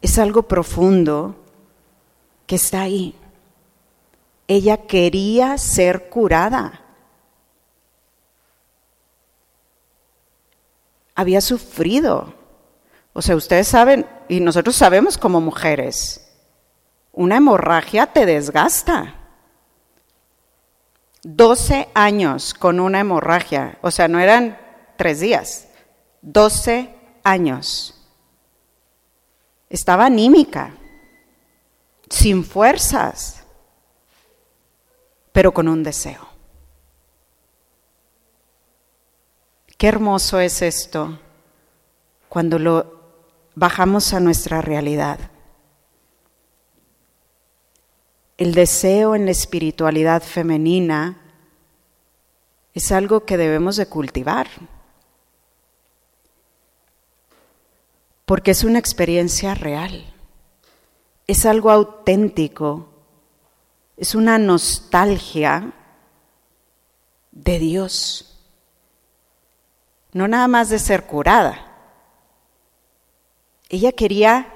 Es 0.00 0.18
algo 0.18 0.44
profundo 0.44 1.36
que 2.46 2.54
está 2.56 2.82
ahí. 2.82 3.14
Ella 4.46 4.86
quería 4.86 5.58
ser 5.58 6.08
curada. 6.08 6.80
Había 11.16 11.40
sufrido. 11.40 12.34
O 13.12 13.22
sea, 13.22 13.34
ustedes 13.34 13.66
saben, 13.66 14.06
y 14.28 14.40
nosotros 14.40 14.76
sabemos 14.76 15.18
como 15.18 15.40
mujeres, 15.40 16.23
una 17.14 17.36
hemorragia 17.36 18.06
te 18.06 18.26
desgasta. 18.26 19.14
12 21.22 21.88
años 21.94 22.52
con 22.52 22.80
una 22.80 23.00
hemorragia, 23.00 23.78
o 23.80 23.90
sea, 23.90 24.08
no 24.08 24.20
eran 24.20 24.58
tres 24.96 25.20
días, 25.20 25.68
12 26.20 26.94
años. 27.22 27.94
Estaba 29.70 30.04
anímica, 30.04 30.74
sin 32.10 32.44
fuerzas, 32.44 33.42
pero 35.32 35.54
con 35.54 35.66
un 35.66 35.82
deseo. 35.82 36.34
qué 39.84 39.88
hermoso 39.88 40.40
es 40.40 40.62
esto 40.62 41.18
cuando 42.30 42.58
lo 42.58 43.02
bajamos 43.54 44.14
a 44.14 44.20
nuestra 44.20 44.62
realidad. 44.62 45.18
El 48.36 48.52
deseo 48.52 49.14
en 49.14 49.26
la 49.26 49.30
espiritualidad 49.30 50.20
femenina 50.20 51.20
es 52.72 52.90
algo 52.90 53.24
que 53.24 53.36
debemos 53.36 53.76
de 53.76 53.86
cultivar, 53.86 54.48
porque 58.24 58.50
es 58.50 58.64
una 58.64 58.80
experiencia 58.80 59.54
real, 59.54 60.12
es 61.28 61.46
algo 61.46 61.70
auténtico, 61.70 62.88
es 63.96 64.16
una 64.16 64.36
nostalgia 64.38 65.72
de 67.30 67.58
Dios, 67.60 68.40
no 70.12 70.26
nada 70.26 70.48
más 70.48 70.70
de 70.70 70.80
ser 70.80 71.06
curada. 71.06 71.70
Ella 73.68 73.92
quería 73.92 74.52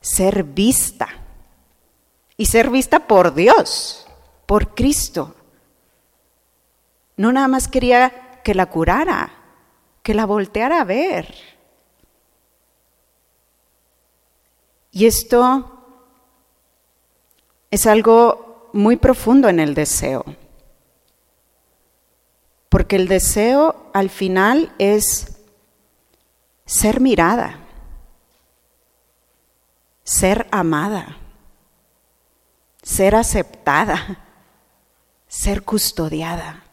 ser 0.00 0.42
vista 0.42 1.27
y 2.38 2.46
ser 2.46 2.70
vista 2.70 3.00
por 3.00 3.34
Dios, 3.34 4.06
por 4.46 4.74
Cristo. 4.74 5.34
No 7.16 7.32
nada 7.32 7.48
más 7.48 7.66
quería 7.66 8.40
que 8.44 8.54
la 8.54 8.66
curara, 8.66 9.32
que 10.02 10.14
la 10.14 10.24
volteara 10.24 10.80
a 10.80 10.84
ver. 10.84 11.34
Y 14.92 15.06
esto 15.06 15.82
es 17.72 17.86
algo 17.86 18.70
muy 18.72 18.96
profundo 18.96 19.48
en 19.48 19.58
el 19.58 19.74
deseo. 19.74 20.24
Porque 22.68 22.96
el 22.96 23.08
deseo 23.08 23.90
al 23.92 24.10
final 24.10 24.72
es 24.78 25.38
ser 26.64 27.00
mirada, 27.00 27.58
ser 30.04 30.46
amada, 30.52 31.16
ser 32.88 33.14
aceptada, 33.14 34.18
ser 35.28 35.62
custodiada. 35.62 36.64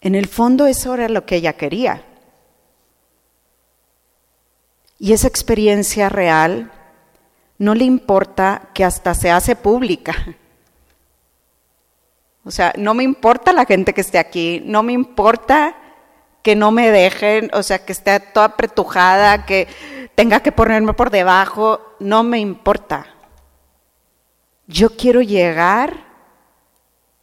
En 0.00 0.16
el 0.16 0.26
fondo 0.26 0.66
eso 0.66 0.92
era 0.94 1.08
lo 1.08 1.24
que 1.24 1.36
ella 1.36 1.52
quería. 1.52 2.04
Y 4.98 5.12
esa 5.12 5.28
experiencia 5.28 6.08
real 6.08 6.72
no 7.58 7.76
le 7.76 7.84
importa 7.84 8.70
que 8.74 8.84
hasta 8.84 9.14
se 9.14 9.30
hace 9.30 9.54
pública. 9.54 10.14
O 12.44 12.50
sea, 12.50 12.72
no 12.76 12.92
me 12.92 13.04
importa 13.04 13.52
la 13.52 13.66
gente 13.66 13.94
que 13.94 14.00
esté 14.00 14.18
aquí, 14.18 14.64
no 14.66 14.82
me 14.82 14.92
importa 14.92 15.76
que 16.42 16.56
no 16.56 16.72
me 16.72 16.90
dejen, 16.90 17.50
o 17.54 17.62
sea, 17.62 17.84
que 17.84 17.92
esté 17.92 18.18
toda 18.18 18.46
apretujada, 18.46 19.46
que 19.46 19.68
tenga 20.16 20.40
que 20.40 20.50
ponerme 20.50 20.92
por 20.92 21.10
debajo, 21.10 21.94
no 22.00 22.24
me 22.24 22.40
importa. 22.40 23.06
Yo 24.66 24.96
quiero 24.96 25.22
llegar 25.22 26.06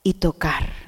y 0.04 0.16
tocar. 0.16 0.80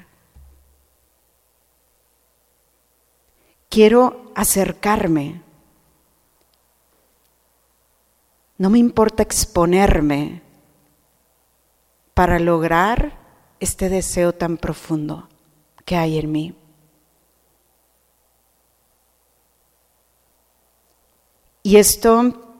quiero 3.72 4.30
acercarme. 4.34 5.40
No 8.58 8.68
me 8.68 8.78
importa 8.78 9.22
exponerme 9.22 10.42
para 12.12 12.38
lograr 12.38 13.18
este 13.60 13.88
deseo 13.88 14.34
tan 14.34 14.58
profundo 14.58 15.26
que 15.86 15.96
hay 15.96 16.18
en 16.18 16.30
mí. 16.30 16.54
Y 21.62 21.76
esto, 21.78 22.54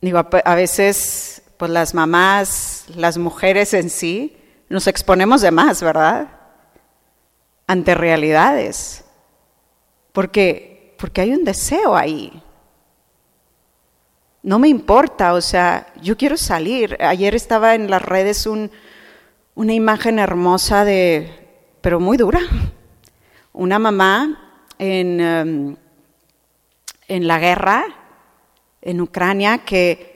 digo, 0.00 0.18
a 0.18 0.54
veces, 0.54 1.39
pues 1.60 1.70
las 1.70 1.92
mamás, 1.92 2.86
las 2.96 3.18
mujeres 3.18 3.74
en 3.74 3.90
sí, 3.90 4.34
nos 4.70 4.86
exponemos 4.86 5.42
de 5.42 5.50
más, 5.50 5.82
¿verdad? 5.82 6.28
Ante 7.66 7.94
realidades. 7.94 9.04
Porque, 10.12 10.94
porque 10.98 11.20
hay 11.20 11.34
un 11.34 11.44
deseo 11.44 11.94
ahí. 11.94 12.42
No 14.42 14.58
me 14.58 14.68
importa, 14.68 15.34
o 15.34 15.42
sea, 15.42 15.92
yo 16.00 16.16
quiero 16.16 16.38
salir. 16.38 16.96
Ayer 16.98 17.34
estaba 17.34 17.74
en 17.74 17.90
las 17.90 18.00
redes 18.00 18.46
una 18.46 19.72
imagen 19.74 20.18
hermosa 20.18 20.86
de, 20.86 21.30
pero 21.82 22.00
muy 22.00 22.16
dura. 22.16 22.40
Una 23.52 23.78
mamá 23.78 24.62
en, 24.78 25.20
em, 25.20 25.76
en 27.06 27.28
la 27.28 27.38
guerra, 27.38 27.84
en 28.80 29.02
Ucrania, 29.02 29.58
que 29.58 30.09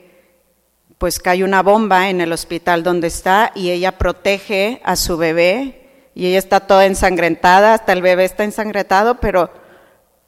pues 0.97 1.19
cae 1.19 1.43
una 1.43 1.61
bomba 1.61 2.09
en 2.09 2.21
el 2.21 2.31
hospital 2.31 2.83
donde 2.83 3.07
está 3.07 3.51
y 3.53 3.71
ella 3.71 3.97
protege 3.97 4.81
a 4.83 4.95
su 4.95 5.17
bebé 5.17 6.09
y 6.13 6.27
ella 6.27 6.39
está 6.39 6.61
toda 6.61 6.85
ensangrentada, 6.85 7.73
hasta 7.73 7.91
el 7.91 8.01
bebé 8.01 8.23
está 8.23 8.45
ensangrentado, 8.45 9.19
pero 9.19 9.51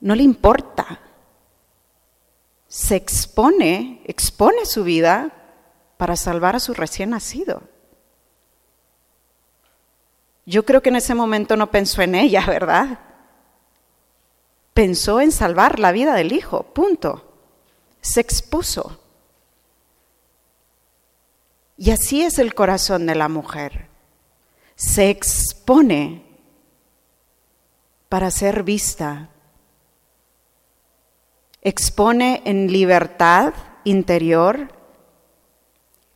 no 0.01 0.15
le 0.15 0.23
importa. 0.23 0.99
Se 2.67 2.97
expone, 2.97 4.01
expone 4.05 4.65
su 4.65 4.83
vida 4.83 5.31
para 5.95 6.17
salvar 6.17 6.57
a 6.57 6.59
su 6.59 6.73
recién 6.73 7.11
nacido. 7.11 7.63
Yo 10.45 10.65
creo 10.65 10.81
que 10.81 10.89
en 10.89 10.97
ese 10.97 11.15
momento 11.15 11.55
no 11.55 11.71
pensó 11.71 12.01
en 12.01 12.15
ella, 12.15 12.45
¿verdad? 12.47 12.99
Pensó 14.73 15.21
en 15.21 15.31
salvar 15.31 15.79
la 15.79 15.93
vida 15.93 16.13
del 16.13 16.33
hijo, 16.33 16.63
punto. 16.63 17.23
Se 18.01 18.19
expuso. 18.19 18.99
Y 21.77 21.91
así 21.91 22.23
es 22.23 22.39
el 22.39 22.55
corazón 22.55 23.05
de 23.05 23.13
la 23.13 23.29
mujer. 23.29 23.87
Se 24.75 25.09
expone 25.09 26.25
para 28.09 28.31
ser 28.31 28.63
vista, 28.63 29.29
expone 31.61 32.41
en 32.45 32.71
libertad 32.71 33.53
interior 33.83 34.69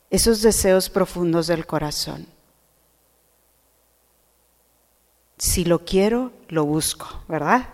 esos 0.10 0.42
deseos 0.42 0.90
profundos 0.90 1.48
del 1.48 1.66
corazón. 1.66 2.28
Si 5.38 5.66
lo 5.66 5.86
quiero, 5.86 6.32
lo 6.50 6.66
busco, 6.66 7.24
¿verdad? 7.28 7.68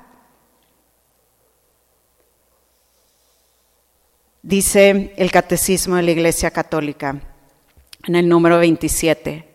Dice 4.42 5.14
el 5.18 5.32
Catecismo 5.32 5.98
de 5.98 6.04
la 6.04 6.12
Iglesia 6.12 6.52
Católica 6.52 7.22
en 8.08 8.16
el 8.16 8.28
número 8.28 8.58
27. 8.58 9.48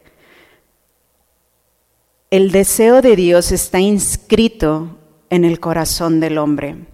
El 2.31 2.53
deseo 2.53 3.03
de 3.03 3.17
Dios 3.17 3.53
está 3.53 3.81
inscrito 3.81 4.99
en 5.29 5.45
el 5.45 5.59
corazón 5.59 6.21
del 6.21 6.39
hombre 6.39 6.87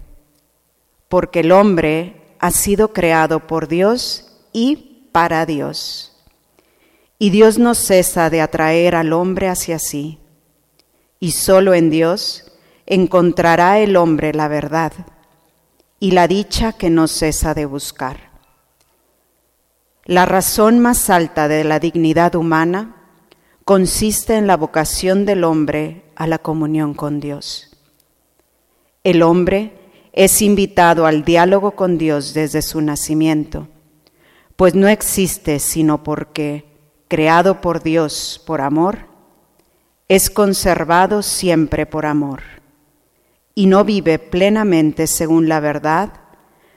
porque 1.09 1.41
el 1.41 1.53
hombre 1.53 2.21
ha 2.39 2.51
sido 2.51 2.93
creado 2.93 3.47
por 3.47 3.67
Dios 3.67 4.31
y 4.53 5.09
para 5.13 5.47
Dios. 5.47 6.13
Y 7.19 7.31
Dios 7.31 7.59
no 7.59 7.75
cesa 7.75 8.31
de 8.31 8.41
atraer 8.41 8.95
al 8.95 9.13
hombre 9.13 9.49
hacia 9.49 9.79
sí, 9.79 10.19
y 11.19 11.33
solo 11.33 11.75
en 11.75 11.91
Dios 11.91 12.53
encontrará 12.87 13.81
el 13.81 13.97
hombre 13.97 14.33
la 14.33 14.47
verdad 14.47 14.93
y 15.99 16.13
la 16.13 16.29
dicha 16.29 16.75
que 16.75 16.91
no 16.91 17.09
cesa 17.09 17.55
de 17.55 17.67
buscar. 17.67 18.28
La 20.09 20.25
razón 20.25 20.79
más 20.79 21.11
alta 21.11 21.49
de 21.49 21.65
la 21.65 21.81
dignidad 21.81 22.35
humana 22.35 22.97
consiste 23.67 24.37
en 24.37 24.47
la 24.47 24.57
vocación 24.57 25.27
del 25.27 25.45
hombre 25.45 26.03
a 26.17 26.27
la 26.27 26.39
comunión 26.39 26.95
con 26.95 27.21
Dios. 27.21 27.77
El 29.05 29.21
hombre 29.21 29.75
es 30.15 30.41
invitado 30.41 31.05
al 31.05 31.27
diálogo 31.27 31.73
con 31.73 31.99
Dios 31.99 32.33
desde 32.33 32.63
su 32.63 32.81
nacimiento, 32.81 33.69
pues 34.57 34.75
no 34.75 34.89
existe 34.89 35.59
sino 35.59 36.03
porque, 36.03 36.65
creado 37.07 37.61
por 37.61 37.83
Dios 37.83 38.43
por 38.47 38.63
amor, 38.63 39.01
es 40.09 40.31
conservado 40.31 41.23
siempre 41.23 41.85
por 41.85 42.07
amor, 42.07 42.41
y 43.55 43.67
no 43.67 43.85
vive 43.85 44.19
plenamente 44.19 45.07
según 45.07 45.51
la 45.51 45.61
verdad, 45.61 46.15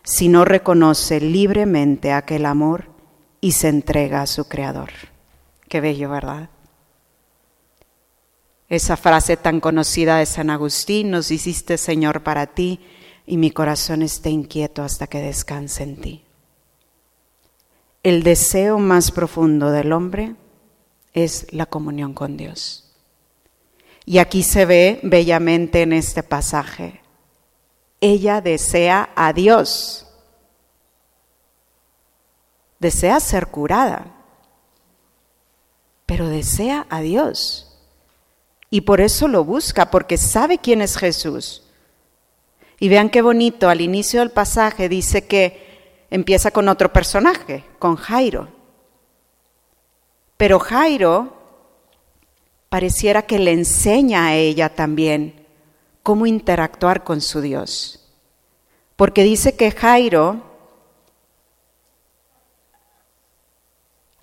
sino 0.04 0.44
reconoce 0.44 1.22
libremente 1.22 2.12
aquel 2.12 2.46
amor 2.46 2.91
y 3.42 3.54
se 3.54 3.68
entrega 3.68 4.22
a 4.22 4.28
su 4.28 4.48
Creador. 4.48 4.92
Qué 5.68 5.82
bello, 5.82 6.10
¿verdad? 6.10 6.50
Esa 8.70 8.96
frase 8.96 9.36
tan 9.36 9.60
conocida 9.60 10.18
de 10.18 10.26
San 10.26 10.50
Agustín, 10.50 11.12
nos 11.12 11.32
hiciste 11.32 11.78
Señor 11.78 12.24
para 12.24 12.48
ti, 12.48 12.80
y 13.26 13.38
mi 13.38 13.52
corazón 13.52 14.02
esté 14.02 14.30
inquieto 14.30 14.84
hasta 14.84 15.08
que 15.08 15.20
descanse 15.20 15.84
en 15.84 16.00
ti. 16.00 16.24
El 18.04 18.24
deseo 18.24 18.80
más 18.80 19.12
profundo 19.12 19.72
del 19.72 19.92
hombre 19.92 20.36
es 21.14 21.48
la 21.52 21.66
comunión 21.66 22.14
con 22.14 22.38
Dios. 22.38 22.94
Y 24.06 24.18
aquí 24.18 24.44
se 24.44 24.66
ve 24.66 25.00
bellamente 25.04 25.82
en 25.82 25.94
este 25.94 26.24
pasaje. 26.24 27.02
Ella 28.00 28.42
desea 28.42 29.12
a 29.16 29.34
Dios. 29.34 30.08
Desea 32.82 33.20
ser 33.20 33.46
curada, 33.46 34.08
pero 36.08 36.28
desea 36.28 36.88
a 36.90 37.02
Dios. 37.02 37.78
Y 38.72 38.82
por 38.82 39.02
eso 39.02 39.28
lo 39.28 39.46
busca, 39.46 39.92
porque 39.92 40.18
sabe 40.18 40.58
quién 40.58 40.82
es 40.82 40.98
Jesús. 40.98 41.62
Y 42.80 42.90
vean 42.90 43.12
qué 43.12 43.22
bonito, 43.22 43.70
al 43.70 43.82
inicio 43.82 44.22
del 44.22 44.32
pasaje 44.32 44.90
dice 44.90 45.28
que 45.28 46.08
empieza 46.10 46.50
con 46.50 46.70
otro 46.70 46.92
personaje, 46.92 47.64
con 47.78 47.98
Jairo. 47.98 48.48
Pero 50.38 50.58
Jairo 50.58 51.38
pareciera 52.68 53.22
que 53.22 53.38
le 53.38 53.52
enseña 53.52 54.26
a 54.26 54.36
ella 54.36 54.70
también 54.74 55.46
cómo 56.02 56.26
interactuar 56.26 57.04
con 57.04 57.22
su 57.22 57.42
Dios. 57.42 58.10
Porque 58.96 59.22
dice 59.22 59.56
que 59.56 59.70
Jairo, 59.70 60.51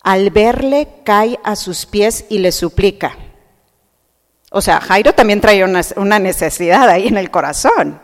al 0.09 0.31
verle, 0.31 0.89
cae 1.05 1.39
a 1.45 1.55
sus 1.55 1.85
pies 1.85 2.25
y 2.31 2.39
le 2.39 2.51
suplica. 2.51 3.15
O 4.51 4.63
sea, 4.63 4.81
Jairo 4.81 5.13
también 5.13 5.43
traía 5.43 5.67
una, 5.67 6.19
necesidad 6.19 6.89
ahí 6.89 7.09
en 7.09 7.19
el 7.19 7.31
corazón. 7.31 8.01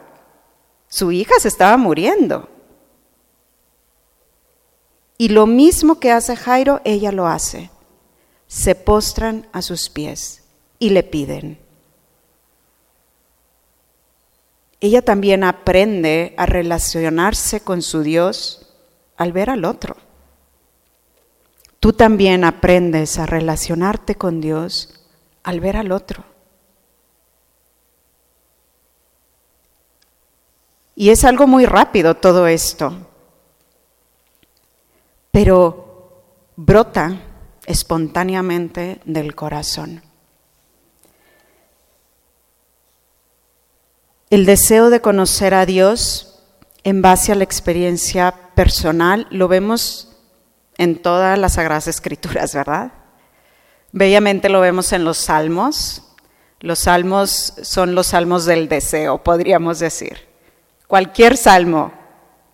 Su 0.86 1.12
hija 1.12 1.32
se 1.40 1.48
estaba 1.48 1.78
muriendo. 1.78 2.50
Y 5.16 5.30
lo 5.30 5.46
mismo 5.46 5.98
que 5.98 6.12
hace 6.12 6.36
Jairo, 6.36 6.82
ella 6.84 7.10
lo 7.10 7.26
hace 7.26 7.70
se 8.46 8.74
postran 8.74 9.48
a 9.52 9.62
sus 9.62 9.88
pies 9.88 10.42
y 10.78 10.90
le 10.90 11.04
piden. 11.04 11.58
Ella 14.78 15.00
también 15.00 15.42
aprende 15.42 16.34
a 16.36 16.44
relacionarse 16.44 17.60
con 17.60 17.80
su 17.80 18.02
Dios 18.02 18.74
al 19.16 19.32
ver 19.32 19.48
al 19.48 19.64
otro. 19.64 20.03
Tú 21.84 21.92
también 21.92 22.44
aprendes 22.44 23.18
a 23.18 23.26
relacionarte 23.26 24.14
con 24.14 24.40
Dios 24.40 25.04
al 25.42 25.60
ver 25.60 25.76
al 25.76 25.92
otro. 25.92 26.24
Y 30.96 31.10
es 31.10 31.26
algo 31.26 31.46
muy 31.46 31.66
rápido 31.66 32.14
todo 32.14 32.46
esto, 32.46 32.96
pero 35.30 36.22
brota 36.56 37.20
espontáneamente 37.66 39.02
del 39.04 39.34
corazón. 39.34 40.02
El 44.30 44.46
deseo 44.46 44.88
de 44.88 45.02
conocer 45.02 45.52
a 45.52 45.66
Dios 45.66 46.42
en 46.82 47.02
base 47.02 47.30
a 47.30 47.34
la 47.34 47.44
experiencia 47.44 48.32
personal 48.54 49.26
lo 49.28 49.48
vemos 49.48 50.13
en 50.78 51.00
todas 51.00 51.38
las 51.38 51.54
Sagradas 51.54 51.88
Escrituras, 51.88 52.54
¿verdad? 52.54 52.92
Bellamente 53.92 54.48
lo 54.48 54.60
vemos 54.60 54.92
en 54.92 55.04
los 55.04 55.18
salmos. 55.18 56.02
Los 56.60 56.80
salmos 56.80 57.54
son 57.62 57.94
los 57.94 58.08
salmos 58.08 58.44
del 58.44 58.68
deseo, 58.68 59.22
podríamos 59.22 59.78
decir. 59.78 60.18
Cualquier 60.86 61.36
salmo 61.36 61.92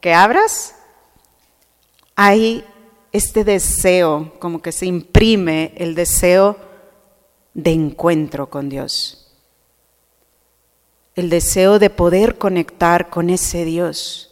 que 0.01 0.13
abras, 0.15 0.75
hay 2.17 2.65
este 3.13 3.45
deseo, 3.45 4.35
como 4.39 4.63
que 4.63 4.73
se 4.73 4.87
imprime 4.87 5.73
el 5.77 5.95
deseo 5.95 6.59
de 7.55 7.73
encuentro 7.73 8.51
con 8.51 8.69
Dios. 8.69 9.33
El 11.15 11.31
deseo 11.31 11.79
de 11.79 11.91
poder 11.91 12.39
conectar 12.39 13.11
con 13.11 13.31
ese 13.31 13.65
Dios 13.65 14.31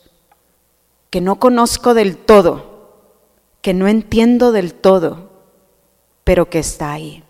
que 1.10 1.20
no 1.20 1.38
conozco 1.38 1.94
del 1.94 2.16
todo, 2.16 2.77
que 3.68 3.74
no 3.74 3.86
entiendo 3.86 4.50
del 4.50 4.72
todo, 4.72 5.30
pero 6.24 6.48
que 6.48 6.58
está 6.58 6.90
ahí. 6.90 7.22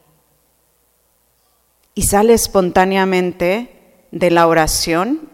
Y 1.96 2.03
sale 2.03 2.33
espontáneamente 2.33 4.07
de 4.12 4.31
la 4.31 4.46
oración 4.46 5.31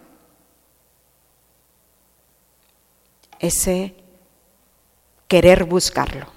ese 3.39 3.95
querer 5.29 5.65
buscarlo. 5.65 6.29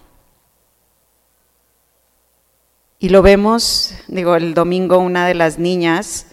Y 3.00 3.08
lo 3.08 3.22
vemos, 3.22 3.94
digo, 4.10 4.36
el 4.36 4.54
domingo 4.54 4.98
una 4.98 5.28
de 5.28 5.34
las 5.34 5.60
niñas 5.60 6.28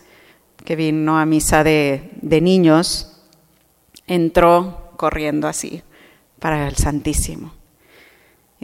que 0.64 0.74
vino 0.74 1.20
a 1.20 1.24
misa 1.24 1.62
de, 1.62 2.10
de 2.20 2.40
niños 2.40 3.12
entró 4.08 4.90
corriendo 4.96 5.46
así 5.46 5.84
para 6.40 6.66
el 6.66 6.74
Santísimo. 6.74 7.52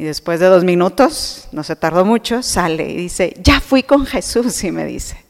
Y 0.00 0.04
después 0.04 0.40
de 0.40 0.46
dos 0.46 0.64
minutos, 0.64 1.46
no 1.52 1.62
se 1.62 1.76
tardó 1.76 2.06
mucho, 2.06 2.42
sale 2.42 2.88
y 2.88 2.96
dice, 2.96 3.34
ya 3.38 3.60
fui 3.60 3.82
con 3.82 4.06
Jesús 4.06 4.64
y 4.64 4.72
me 4.72 4.86
dice, 4.86 5.22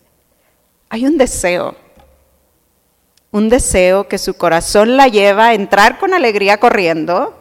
hay 0.88 1.06
un 1.06 1.18
deseo, 1.18 1.74
un 3.32 3.48
deseo 3.48 4.06
que 4.06 4.16
su 4.16 4.34
corazón 4.34 4.96
la 4.96 5.08
lleva 5.08 5.46
a 5.46 5.54
entrar 5.54 5.98
con 5.98 6.14
alegría 6.14 6.60
corriendo 6.60 7.36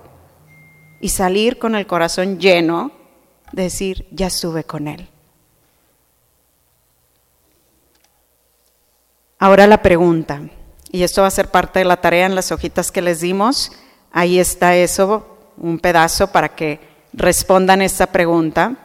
y 1.01 1.09
salir 1.09 1.59
con 1.59 1.75
el 1.75 1.85
corazón 1.85 2.39
lleno 2.39 2.91
de 3.51 3.61
decir, 3.61 4.07
ya 4.09 4.25
estuve 4.25 4.63
con 4.63 4.87
Él. 4.87 5.07
Ahora 9.37 9.67
la 9.67 9.83
pregunta, 9.83 10.41
y 10.91 11.03
esto 11.03 11.21
va 11.21 11.27
a 11.27 11.31
ser 11.31 11.51
parte 11.51 11.77
de 11.77 11.85
la 11.85 12.01
tarea 12.01 12.25
en 12.25 12.33
las 12.33 12.51
hojitas 12.51 12.91
que 12.91 13.03
les 13.03 13.19
dimos, 13.19 13.71
ahí 14.11 14.39
está 14.39 14.75
eso, 14.75 15.37
un 15.57 15.77
pedazo 15.77 16.31
para 16.31 16.55
que 16.55 16.89
respondan 17.13 17.82
esta 17.82 18.08
pregunta. 18.08 18.76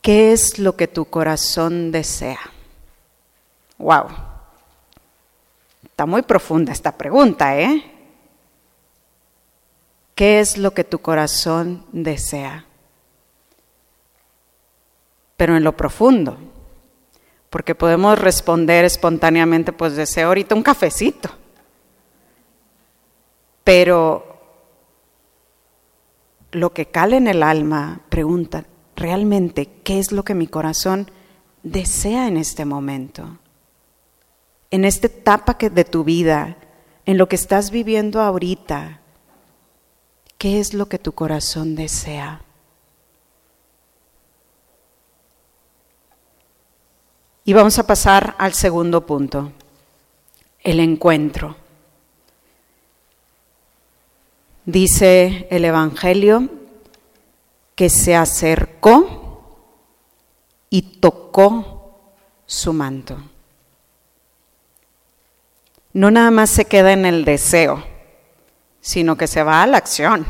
¿Qué 0.00 0.32
es 0.32 0.58
lo 0.58 0.76
que 0.76 0.86
tu 0.86 1.06
corazón 1.06 1.90
desea? 1.90 2.38
Wow. 3.78 4.06
Está 5.84 6.06
muy 6.06 6.22
profunda 6.22 6.72
esta 6.72 6.92
pregunta, 6.92 7.58
¿eh? 7.58 7.92
¿Qué 10.14 10.40
es 10.40 10.56
lo 10.56 10.72
que 10.72 10.84
tu 10.84 11.00
corazón 11.00 11.84
desea? 11.92 12.64
Pero 15.36 15.56
en 15.56 15.64
lo 15.64 15.76
profundo, 15.76 16.38
porque 17.50 17.74
podemos 17.74 18.18
responder 18.18 18.84
espontáneamente, 18.84 19.72
pues 19.72 19.96
deseo 19.96 20.28
ahorita 20.28 20.54
un 20.54 20.62
cafecito. 20.62 21.30
Pero 23.66 24.38
lo 26.52 26.72
que 26.72 26.86
cala 26.86 27.16
en 27.16 27.26
el 27.26 27.42
alma 27.42 28.02
pregunta, 28.08 28.64
realmente, 28.94 29.66
¿qué 29.82 29.98
es 29.98 30.12
lo 30.12 30.22
que 30.22 30.36
mi 30.36 30.46
corazón 30.46 31.10
desea 31.64 32.28
en 32.28 32.36
este 32.36 32.64
momento? 32.64 33.38
En 34.70 34.84
esta 34.84 35.08
etapa 35.08 35.54
de 35.54 35.84
tu 35.84 36.04
vida, 36.04 36.58
en 37.06 37.18
lo 37.18 37.28
que 37.28 37.34
estás 37.34 37.72
viviendo 37.72 38.20
ahorita, 38.20 39.00
¿Qué 40.38 40.60
es 40.60 40.74
lo 40.74 40.86
que 40.86 40.98
tu 40.98 41.12
corazón 41.12 41.74
desea? 41.74 42.42
Y 47.44 47.52
vamos 47.52 47.78
a 47.78 47.86
pasar 47.86 48.34
al 48.38 48.52
segundo 48.52 49.06
punto, 49.06 49.52
el 50.62 50.80
encuentro. 50.80 51.56
Dice 54.66 55.48
el 55.50 55.64
Evangelio 55.64 56.48
que 57.74 57.88
se 57.88 58.14
acercó 58.14 59.64
y 60.68 61.00
tocó 61.00 62.02
su 62.44 62.74
manto. 62.74 63.16
No 65.94 66.10
nada 66.10 66.30
más 66.30 66.50
se 66.50 66.66
queda 66.66 66.92
en 66.92 67.06
el 67.06 67.24
deseo 67.24 67.96
sino 68.86 69.16
que 69.16 69.26
se 69.26 69.42
va 69.42 69.64
a 69.64 69.66
la 69.66 69.78
acción. 69.78 70.24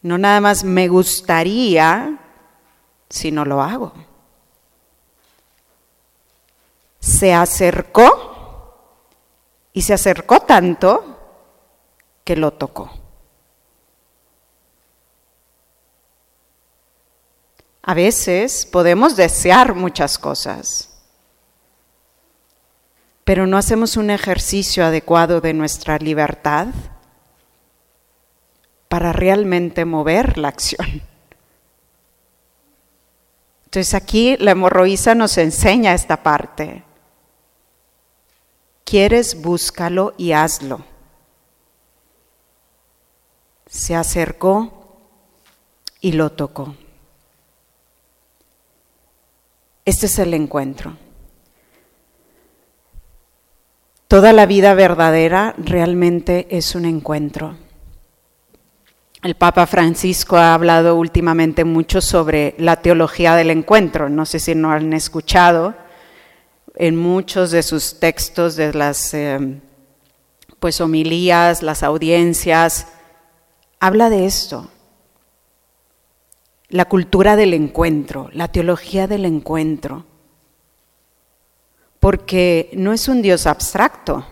No 0.00 0.16
nada 0.16 0.40
más 0.40 0.64
me 0.64 0.88
gustaría, 0.88 2.18
sino 3.10 3.44
lo 3.44 3.60
hago. 3.60 3.92
Se 6.98 7.34
acercó 7.34 8.88
y 9.74 9.82
se 9.82 9.92
acercó 9.92 10.40
tanto 10.40 11.19
lo 12.36 12.52
tocó. 12.52 12.90
A 17.82 17.94
veces 17.94 18.66
podemos 18.66 19.16
desear 19.16 19.74
muchas 19.74 20.18
cosas 20.18 20.90
pero 23.30 23.46
no 23.46 23.56
hacemos 23.58 23.96
un 23.96 24.10
ejercicio 24.10 24.84
adecuado 24.84 25.40
de 25.40 25.54
nuestra 25.54 25.98
libertad 25.98 26.66
para 28.88 29.12
realmente 29.12 29.84
mover 29.84 30.36
la 30.36 30.48
acción. 30.48 31.00
Entonces 33.66 33.94
aquí 33.94 34.36
la 34.38 34.50
hemorroísa 34.50 35.14
nos 35.14 35.38
enseña 35.38 35.94
esta 35.94 36.24
parte. 36.24 36.82
Quieres, 38.84 39.40
búscalo 39.40 40.12
y 40.18 40.32
hazlo. 40.32 40.84
Se 43.70 43.94
acercó 43.94 44.98
y 46.00 46.12
lo 46.12 46.32
tocó. 46.32 46.74
Este 49.84 50.06
es 50.06 50.18
el 50.18 50.34
encuentro. 50.34 50.96
Toda 54.08 54.32
la 54.32 54.46
vida 54.46 54.74
verdadera 54.74 55.54
realmente 55.56 56.48
es 56.50 56.74
un 56.74 56.84
encuentro. 56.84 57.56
El 59.22 59.36
Papa 59.36 59.68
Francisco 59.68 60.36
ha 60.36 60.52
hablado 60.52 60.96
últimamente 60.96 61.62
mucho 61.62 62.00
sobre 62.00 62.56
la 62.58 62.82
teología 62.82 63.36
del 63.36 63.50
encuentro. 63.50 64.08
No 64.08 64.26
sé 64.26 64.40
si 64.40 64.56
no 64.56 64.72
han 64.72 64.92
escuchado 64.94 65.74
en 66.74 66.96
muchos 66.96 67.52
de 67.52 67.62
sus 67.62 68.00
textos, 68.00 68.56
de 68.56 68.74
las 68.74 69.14
eh, 69.14 69.60
pues 70.58 70.80
homilías, 70.80 71.62
las 71.62 71.84
audiencias, 71.84 72.88
habla 73.80 74.10
de 74.10 74.26
esto. 74.26 74.68
La 76.68 76.84
cultura 76.84 77.34
del 77.34 77.54
encuentro, 77.54 78.28
la 78.32 78.46
teología 78.48 79.08
del 79.08 79.24
encuentro. 79.24 80.04
Porque 81.98 82.70
no 82.74 82.92
es 82.92 83.08
un 83.08 83.20
Dios 83.20 83.46
abstracto, 83.46 84.24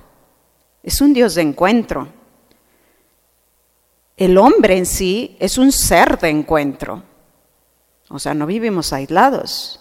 es 0.82 1.00
un 1.00 1.12
Dios 1.12 1.34
de 1.34 1.42
encuentro. 1.42 2.08
El 4.16 4.38
hombre 4.38 4.76
en 4.76 4.86
sí 4.86 5.36
es 5.40 5.58
un 5.58 5.72
ser 5.72 6.18
de 6.18 6.28
encuentro. 6.28 7.02
O 8.08 8.18
sea, 8.18 8.34
no 8.34 8.46
vivimos 8.46 8.92
aislados. 8.92 9.80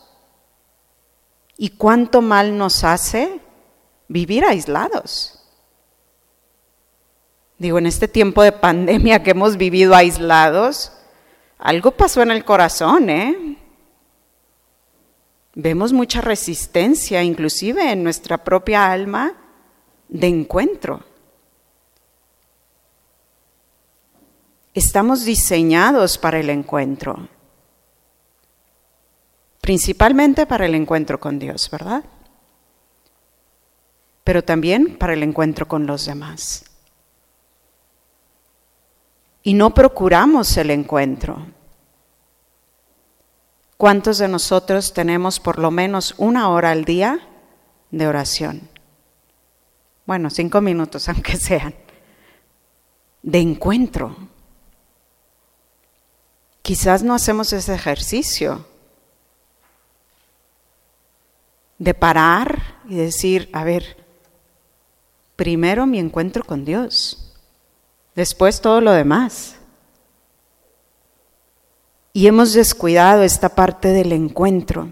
¿Y 1.57 1.69
cuánto 1.69 2.21
mal 2.21 2.57
nos 2.57 2.83
hace 2.83 3.39
vivir 4.07 4.43
aislados? 4.43 5.36
Digo, 7.57 7.79
en 7.79 7.87
este 7.87 8.07
tiempo 8.07 8.43
de 8.43 8.51
pandemia 8.51 9.23
que 9.23 9.31
hemos 9.31 9.57
vivido 9.57 9.95
aislados, 9.95 10.91
algo 11.57 11.91
pasó 11.91 12.21
en 12.21 12.31
el 12.31 12.45
corazón, 12.45 13.09
¿eh? 13.09 13.57
Vemos 15.55 15.91
mucha 15.91 16.21
resistencia, 16.21 17.23
inclusive 17.23 17.91
en 17.91 18.03
nuestra 18.03 18.43
propia 18.43 18.91
alma, 18.91 19.33
de 20.07 20.27
encuentro. 20.27 21.03
Estamos 24.75 25.25
diseñados 25.25 26.19
para 26.19 26.39
el 26.39 26.51
encuentro, 26.51 27.27
principalmente 29.59 30.45
para 30.45 30.67
el 30.67 30.75
encuentro 30.75 31.19
con 31.19 31.39
Dios, 31.39 31.71
¿verdad? 31.71 32.03
Pero 34.23 34.43
también 34.43 34.95
para 34.99 35.13
el 35.13 35.23
encuentro 35.23 35.67
con 35.67 35.87
los 35.87 36.05
demás. 36.05 36.66
Y 39.47 39.53
no 39.53 39.73
procuramos 39.73 40.57
el 40.57 40.71
encuentro. 40.71 41.47
¿Cuántos 43.77 44.17
de 44.17 44.27
nosotros 44.27 44.91
tenemos 44.91 45.39
por 45.39 45.57
lo 45.57 45.71
menos 45.71 46.15
una 46.17 46.49
hora 46.49 46.71
al 46.71 46.83
día 46.83 47.25
de 47.89 48.07
oración? 48.09 48.67
Bueno, 50.05 50.29
cinco 50.31 50.59
minutos 50.59 51.07
aunque 51.09 51.37
sean, 51.37 51.73
de 53.21 53.39
encuentro. 53.39 54.17
Quizás 56.61 57.01
no 57.01 57.13
hacemos 57.13 57.53
ese 57.53 57.73
ejercicio 57.73 58.67
de 61.77 61.93
parar 61.93 62.81
y 62.89 62.95
decir, 62.95 63.49
a 63.53 63.63
ver, 63.63 63.95
primero 65.37 65.85
mi 65.85 65.99
encuentro 65.99 66.43
con 66.43 66.65
Dios, 66.65 67.26
después 68.17 68.61
todo 68.61 68.81
lo 68.81 68.91
demás. 68.91 69.55
Y 72.13 72.25
hemos 72.25 72.53
descuidado 72.53 73.21
esta 73.21 73.49
parte 73.49 73.89
del 73.89 74.11
encuentro. 74.11 74.89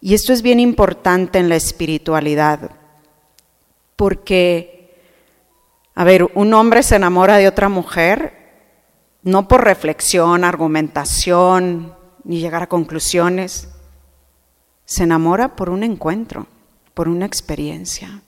Y 0.00 0.14
esto 0.14 0.32
es 0.32 0.42
bien 0.42 0.58
importante 0.58 1.38
en 1.38 1.48
la 1.48 1.54
espiritualidad, 1.54 2.72
porque, 3.94 5.00
a 5.94 6.02
ver, 6.02 6.28
un 6.34 6.52
hombre 6.54 6.82
se 6.82 6.96
enamora 6.96 7.36
de 7.36 7.46
otra 7.46 7.68
mujer 7.68 8.42
no 9.22 9.46
por 9.46 9.62
reflexión, 9.62 10.42
argumentación, 10.42 11.94
ni 12.24 12.40
llegar 12.40 12.64
a 12.64 12.68
conclusiones. 12.68 13.68
Se 14.84 15.04
enamora 15.04 15.54
por 15.54 15.70
un 15.70 15.84
encuentro, 15.84 16.48
por 16.94 17.06
una 17.06 17.26
experiencia, 17.26 18.22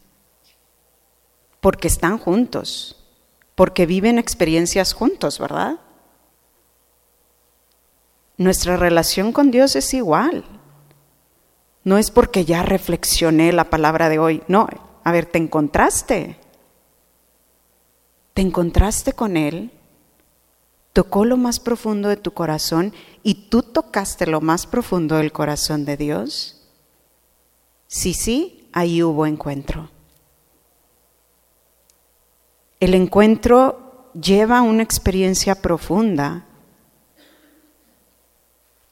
porque 1.64 1.88
están 1.88 2.18
juntos, 2.18 2.94
porque 3.54 3.86
viven 3.86 4.18
experiencias 4.18 4.92
juntos, 4.92 5.38
¿verdad? 5.38 5.80
Nuestra 8.36 8.76
relación 8.76 9.32
con 9.32 9.50
Dios 9.50 9.74
es 9.74 9.94
igual. 9.94 10.44
No 11.82 11.96
es 11.96 12.10
porque 12.10 12.44
ya 12.44 12.62
reflexioné 12.62 13.50
la 13.54 13.70
palabra 13.70 14.10
de 14.10 14.18
hoy, 14.18 14.42
no, 14.46 14.68
a 15.04 15.10
ver, 15.10 15.24
te 15.24 15.38
encontraste. 15.38 16.36
Te 18.34 18.42
encontraste 18.42 19.14
con 19.14 19.38
Él 19.38 19.70
tocó 20.92 21.24
lo 21.24 21.38
más 21.38 21.60
profundo 21.60 22.10
de 22.10 22.18
tu 22.18 22.32
corazón 22.32 22.92
y 23.22 23.48
tú 23.48 23.62
tocaste 23.62 24.26
lo 24.26 24.42
más 24.42 24.66
profundo 24.66 25.16
del 25.16 25.32
corazón 25.32 25.86
de 25.86 25.96
Dios? 25.96 26.68
Sí, 27.86 28.12
sí, 28.12 28.68
ahí 28.74 29.02
hubo 29.02 29.24
encuentro. 29.24 29.93
El 32.80 32.94
encuentro 32.94 34.10
lleva 34.20 34.62
una 34.62 34.82
experiencia 34.82 35.54
profunda 35.54 36.44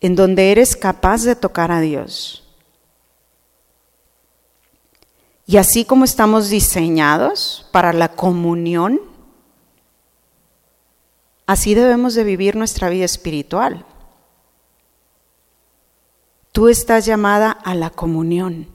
en 0.00 0.16
donde 0.16 0.50
eres 0.50 0.76
capaz 0.76 1.22
de 1.22 1.36
tocar 1.36 1.70
a 1.70 1.80
Dios. 1.80 2.44
Y 5.46 5.56
así 5.58 5.84
como 5.84 6.04
estamos 6.04 6.48
diseñados 6.48 7.68
para 7.72 7.92
la 7.92 8.08
comunión, 8.08 9.12
Así 11.46 11.74
debemos 11.74 12.14
de 12.14 12.24
vivir 12.24 12.56
nuestra 12.56 12.88
vida 12.88 13.04
espiritual. 13.04 13.84
Tú 16.52 16.68
estás 16.68 17.04
llamada 17.04 17.50
a 17.50 17.74
la 17.74 17.90
comunión. 17.90 18.68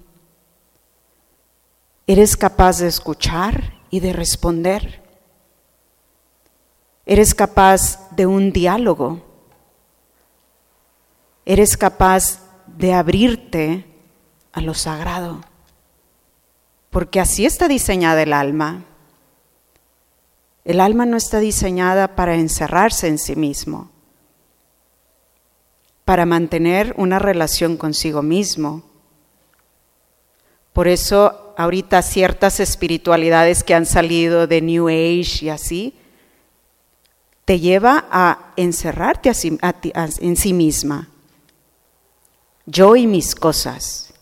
Eres 2.05 2.35
capaz 2.35 2.79
de 2.79 2.87
escuchar 2.87 3.73
y 3.89 3.99
de 3.99 4.13
responder. 4.13 5.03
Eres 7.05 7.33
capaz 7.33 8.09
de 8.11 8.25
un 8.25 8.51
diálogo. 8.51 9.21
Eres 11.45 11.77
capaz 11.77 12.41
de 12.65 12.93
abrirte 12.93 13.85
a 14.51 14.61
lo 14.61 14.73
sagrado. 14.73 15.41
Porque 16.89 17.19
así 17.19 17.45
está 17.45 17.67
diseñada 17.67 18.23
el 18.23 18.33
alma. 18.33 18.83
El 20.65 20.81
alma 20.81 21.05
no 21.05 21.15
está 21.15 21.39
diseñada 21.39 22.15
para 22.15 22.35
encerrarse 22.35 23.07
en 23.07 23.17
sí 23.17 23.37
mismo, 23.37 23.89
para 26.03 26.25
mantener 26.25 26.93
una 26.97 27.19
relación 27.19 27.77
consigo 27.77 28.21
mismo. 28.21 28.83
Por 30.73 30.89
eso 30.89 31.46
ahorita 31.57 32.03
ciertas 32.03 32.59
espiritualidades 32.59 33.63
que 33.63 33.73
han 33.73 33.87
salido 33.87 34.45
de 34.45 34.61
New 34.61 34.89
Age 34.89 35.45
y 35.45 35.49
así, 35.49 35.95
te 37.45 37.59
lleva 37.59 38.05
a 38.11 38.53
encerrarte 38.55 39.31
en 40.21 40.35
sí 40.35 40.53
misma. 40.53 41.09
Yo 42.67 42.95
y 42.95 43.07
mis 43.07 43.33
cosas. 43.33 44.13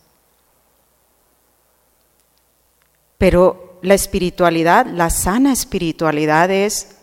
Pero 3.17 3.80
la 3.82 3.95
espiritualidad, 3.95 4.86
la 4.86 5.10
sana 5.10 5.52
espiritualidad 5.52 6.50
es, 6.50 6.95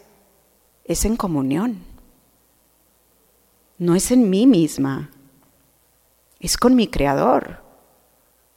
es 0.87 1.05
en 1.05 1.17
comunión. 1.17 1.85
No 3.77 3.95
es 3.95 4.11
en 4.11 4.31
mí 4.31 4.47
misma, 4.47 5.11
es 6.41 6.57
con 6.57 6.75
mi 6.75 6.87
Creador, 6.87 7.62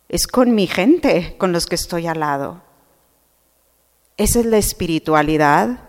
es 0.09 0.27
con 0.27 0.53
mi 0.53 0.67
gente, 0.67 1.35
con 1.37 1.51
los 1.51 1.65
que 1.65 1.75
estoy 1.75 2.07
al 2.07 2.19
lado. 2.19 2.61
Esa 4.17 4.39
es 4.39 4.45
la 4.45 4.57
espiritualidad 4.57 5.79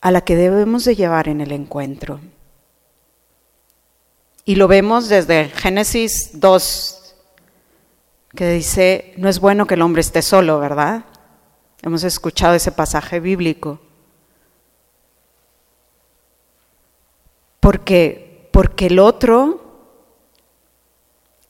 a 0.00 0.10
la 0.10 0.20
que 0.20 0.36
debemos 0.36 0.84
de 0.84 0.96
llevar 0.96 1.28
en 1.28 1.40
el 1.40 1.52
encuentro. 1.52 2.20
Y 4.44 4.54
lo 4.54 4.68
vemos 4.68 5.08
desde 5.08 5.48
Génesis 5.48 6.30
2, 6.40 7.14
que 8.34 8.50
dice, 8.52 9.12
no 9.16 9.28
es 9.28 9.40
bueno 9.40 9.66
que 9.66 9.74
el 9.74 9.82
hombre 9.82 10.00
esté 10.00 10.22
solo, 10.22 10.58
¿verdad? 10.58 11.04
Hemos 11.82 12.04
escuchado 12.04 12.54
ese 12.54 12.72
pasaje 12.72 13.20
bíblico. 13.20 13.80
Porque, 17.60 18.48
porque 18.52 18.86
el 18.86 19.00
otro 19.00 19.67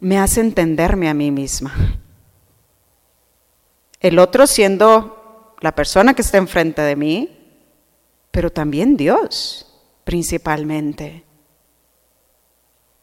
me 0.00 0.18
hace 0.18 0.40
entenderme 0.40 1.08
a 1.08 1.14
mí 1.14 1.30
misma. 1.30 1.74
El 4.00 4.18
otro 4.18 4.46
siendo 4.46 5.54
la 5.60 5.74
persona 5.74 6.14
que 6.14 6.22
está 6.22 6.38
enfrente 6.38 6.82
de 6.82 6.96
mí, 6.96 7.36
pero 8.30 8.50
también 8.50 8.96
Dios 8.96 9.64
principalmente. 10.08 11.22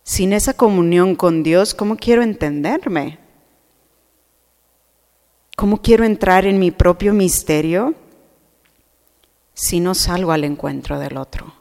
Sin 0.02 0.34
esa 0.34 0.56
comunión 0.56 1.16
con 1.16 1.44
Dios, 1.44 1.76
¿cómo 1.76 1.98
quiero 1.98 2.24
entenderme? 2.24 3.20
¿Cómo 5.56 5.82
quiero 5.82 6.04
entrar 6.04 6.46
en 6.46 6.58
mi 6.58 6.72
propio 6.72 7.14
misterio 7.14 7.94
si 9.54 9.80
no 9.80 9.94
salgo 9.94 10.32
al 10.32 10.44
encuentro 10.46 10.98
del 10.98 11.18
otro? 11.18 11.54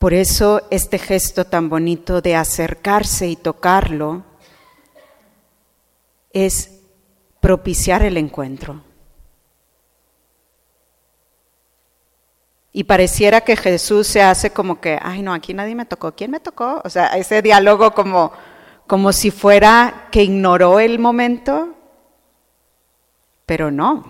Por 0.00 0.14
eso 0.14 0.62
este 0.70 0.98
gesto 0.98 1.44
tan 1.44 1.68
bonito 1.68 2.22
de 2.22 2.34
acercarse 2.34 3.28
y 3.28 3.36
tocarlo 3.36 4.24
es 6.32 6.80
propiciar 7.38 8.02
el 8.02 8.16
encuentro. 8.16 8.82
Y 12.72 12.84
pareciera 12.84 13.42
que 13.42 13.56
Jesús 13.56 14.06
se 14.06 14.22
hace 14.22 14.54
como 14.54 14.80
que, 14.80 14.98
ay 15.02 15.20
no, 15.20 15.34
aquí 15.34 15.52
nadie 15.52 15.74
me 15.74 15.84
tocó, 15.84 16.12
¿quién 16.12 16.30
me 16.30 16.40
tocó? 16.40 16.80
O 16.82 16.88
sea, 16.88 17.08
ese 17.08 17.42
diálogo 17.42 17.90
como, 17.90 18.32
como 18.86 19.12
si 19.12 19.30
fuera 19.30 20.08
que 20.10 20.22
ignoró 20.22 20.80
el 20.80 20.98
momento, 20.98 21.74
pero 23.44 23.70
no, 23.70 24.06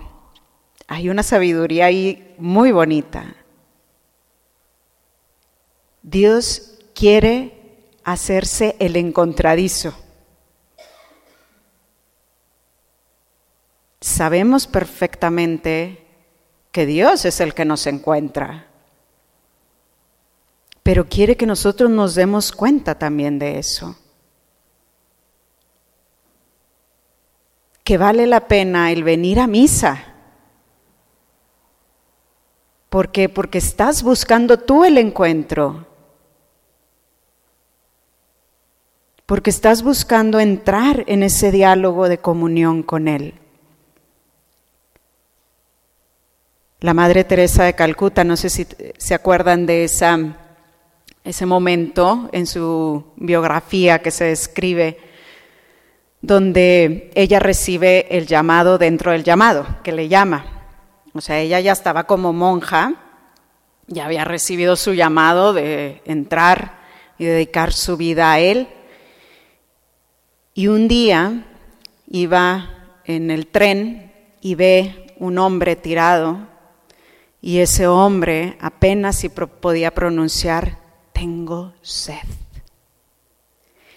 hay 0.87 1.09
una 1.09 1.25
sabiduría 1.25 1.87
ahí 1.87 2.37
muy 2.39 2.71
bonita. 2.71 3.35
Dios 6.03 6.79
quiere 6.95 7.61
hacerse 8.05 8.77
el 8.79 8.97
encontradizo. 8.97 9.95
Sabemos 14.01 14.67
perfectamente 14.67 16.07
que 16.73 16.87
Dios 16.87 17.25
es 17.27 17.41
el 17.41 17.53
que 17.53 17.67
nos 17.67 17.87
encuentra, 17.87 18.67
pero 20.83 21.09
quiere 21.09 21.37
que 21.37 21.47
nosotros 21.47 21.91
nos 21.91 22.15
demos 22.15 22.53
cuenta 22.53 22.99
también 22.99 23.39
de 23.39 23.59
eso. 23.59 23.97
Que 27.85 27.99
vale 27.99 28.27
la 28.27 28.49
pena 28.49 28.91
el 28.91 29.05
venir 29.05 29.39
a 29.41 29.47
misa. 29.47 30.11
¿Por 32.89 33.13
qué? 33.13 33.29
Porque 33.29 33.59
estás 33.59 34.03
buscando 34.03 34.59
tú 34.59 34.85
el 34.85 34.97
encuentro. 34.97 35.90
Porque 39.31 39.51
estás 39.51 39.85
buscando 39.85 40.41
entrar 40.41 41.05
en 41.07 41.23
ese 41.23 41.53
diálogo 41.53 42.09
de 42.09 42.19
comunión 42.19 42.83
con 42.83 43.07
Él. 43.07 43.35
La 46.81 46.95
Madre 46.95 47.23
Teresa 47.23 47.63
de 47.63 47.75
Calcuta, 47.75 48.25
no 48.25 48.37
sé 48.37 48.51
si 48.51 48.67
se 48.99 49.15
acuerdan 49.15 49.67
de 49.67 49.85
ese 49.85 51.47
momento 51.47 52.29
en 52.33 52.49
su 52.49 53.05
biografía 53.15 54.01
que 54.01 54.11
se 54.11 54.25
describe, 54.25 54.99
donde 56.21 57.13
ella 57.15 57.39
recibe 57.39 58.09
el 58.11 58.27
llamado 58.27 58.79
dentro 58.79 59.13
del 59.13 59.23
llamado, 59.23 59.65
que 59.85 59.93
le 59.93 60.09
llama. 60.09 60.45
O 61.15 61.21
sea, 61.21 61.39
ella 61.39 61.61
ya 61.61 61.71
estaba 61.71 62.03
como 62.03 62.33
monja, 62.33 62.95
ya 63.87 64.07
había 64.07 64.25
recibido 64.25 64.75
su 64.75 64.93
llamado 64.93 65.53
de 65.53 66.03
entrar 66.05 66.81
y 67.17 67.27
dedicar 67.27 67.73
su 67.73 67.97
vida 67.97 68.33
a 68.33 68.41
Él 68.41 68.67
y 70.61 70.69
un 70.69 70.89
día 70.89 71.47
iba 72.07 72.69
en 73.07 73.31
el 73.31 73.47
tren 73.47 74.13
y 74.43 74.57
ve 74.57 75.15
un 75.19 75.39
hombre 75.39 75.75
tirado 75.75 76.37
y 77.41 77.61
ese 77.61 77.87
hombre 77.87 78.59
apenas 78.61 79.17
si 79.17 79.31
podía 79.31 79.91
pronunciar, 79.95 80.77
tengo 81.15 81.73
sed. 81.81 82.29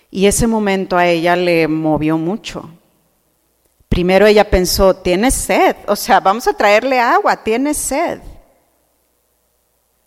Y 0.10 0.26
ese 0.26 0.48
momento 0.48 0.96
a 0.96 1.06
ella 1.06 1.36
le 1.36 1.68
movió 1.68 2.18
mucho. 2.18 2.70
Primero 3.90 4.26
ella 4.26 4.50
pensó, 4.50 4.96
tiene 4.96 5.32
sed, 5.32 5.76
o 5.88 5.98
sea, 5.98 6.22
vamos 6.22 6.48
a 6.48 6.56
traerle 6.56 6.98
agua, 6.98 7.44
tiene 7.44 7.74
sed. 7.74 8.22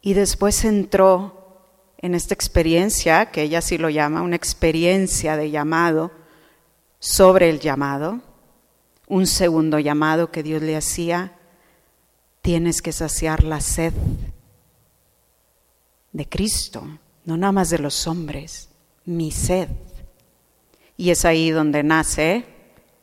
Y 0.01 0.15
después 0.15 0.65
entró 0.65 1.61
en 1.99 2.15
esta 2.15 2.33
experiencia, 2.33 3.27
que 3.27 3.43
ella 3.43 3.61
sí 3.61 3.77
lo 3.77 3.91
llama, 3.91 4.23
una 4.23 4.37
experiencia 4.37 5.37
de 5.37 5.51
llamado, 5.51 6.16
sobre 7.07 7.49
el 7.49 7.61
llamado, 7.61 8.21
un 9.07 9.29
segundo 9.29 9.79
llamado 9.79 10.33
que 10.33 10.43
Dios 10.43 10.61
le 10.61 10.77
hacía, 10.77 11.39
tienes 12.43 12.83
que 12.83 12.91
saciar 12.91 13.45
la 13.45 13.61
sed 13.61 13.93
de 16.11 16.29
Cristo, 16.29 16.83
no 17.25 17.37
nada 17.37 17.53
más 17.53 17.71
de 17.71 17.79
los 17.79 18.09
hombres, 18.09 18.71
mi 19.05 19.31
sed. 19.31 19.69
Y 20.97 21.11
es 21.11 21.25
ahí 21.25 21.51
donde 21.51 21.85
nace 21.85 22.45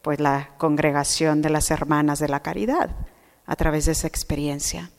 pues 0.01 0.19
la 0.19 0.49
congregación 0.57 1.41
de 1.41 1.51
las 1.51 1.71
hermanas 1.71 2.19
de 2.19 2.27
la 2.27 2.41
caridad 2.41 2.89
a 3.45 3.55
través 3.55 3.85
de 3.85 3.93
esa 3.93 4.07
experiencia. 4.07 4.91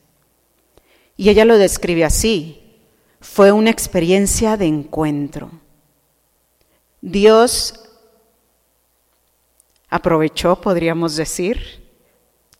Y 1.15 1.29
ella 1.29 1.45
lo 1.45 1.59
describe 1.59 2.05
así, 2.05 2.81
fue 3.21 3.51
una 3.51 3.69
experiencia 3.69 4.57
de 4.57 4.65
encuentro. 4.65 5.51
Dios 7.01 7.84
aprovechó, 9.95 10.59
podríamos 10.59 11.15
decir, 11.15 11.89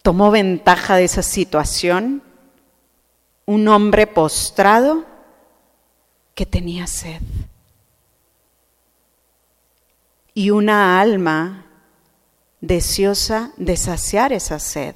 tomó 0.01 0.31
ventaja 0.31 0.95
de 0.95 1.03
esa 1.03 1.21
situación, 1.21 2.23
un 3.45 3.67
hombre 3.67 4.07
postrado 4.07 5.05
que 6.33 6.45
tenía 6.45 6.87
sed 6.87 7.21
y 10.33 10.49
una 10.49 10.99
alma 10.99 11.65
deseosa 12.61 13.51
de 13.57 13.75
saciar 13.75 14.31
esa 14.31 14.57
sed, 14.59 14.95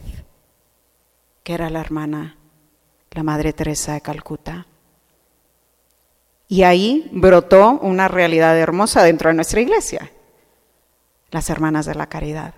que 1.44 1.54
era 1.54 1.70
la 1.70 1.82
hermana, 1.82 2.38
la 3.12 3.24
Madre 3.24 3.52
Teresa 3.54 3.94
de 3.94 4.02
Calcuta. 4.02 4.66
Y 6.48 6.64
ahí 6.64 7.10
brotó 7.12 7.80
una 7.82 8.08
realidad 8.08 8.58
hermosa 8.58 9.04
dentro 9.04 9.30
de 9.30 9.36
nuestra 9.36 9.62
iglesia 9.62 10.12
las 11.32 11.50
hermanas 11.50 11.86
de 11.86 11.96
la 11.96 12.08
caridad. 12.08 12.54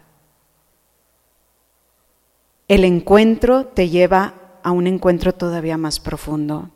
El 2.68 2.86
encuentro 2.86 3.66
te 3.66 3.90
lleva 3.90 4.34
a 4.64 4.72
un 4.72 4.88
encuentro 4.88 5.34
todavía 5.34 5.78
más 5.78 6.00
profundo. 6.00 6.70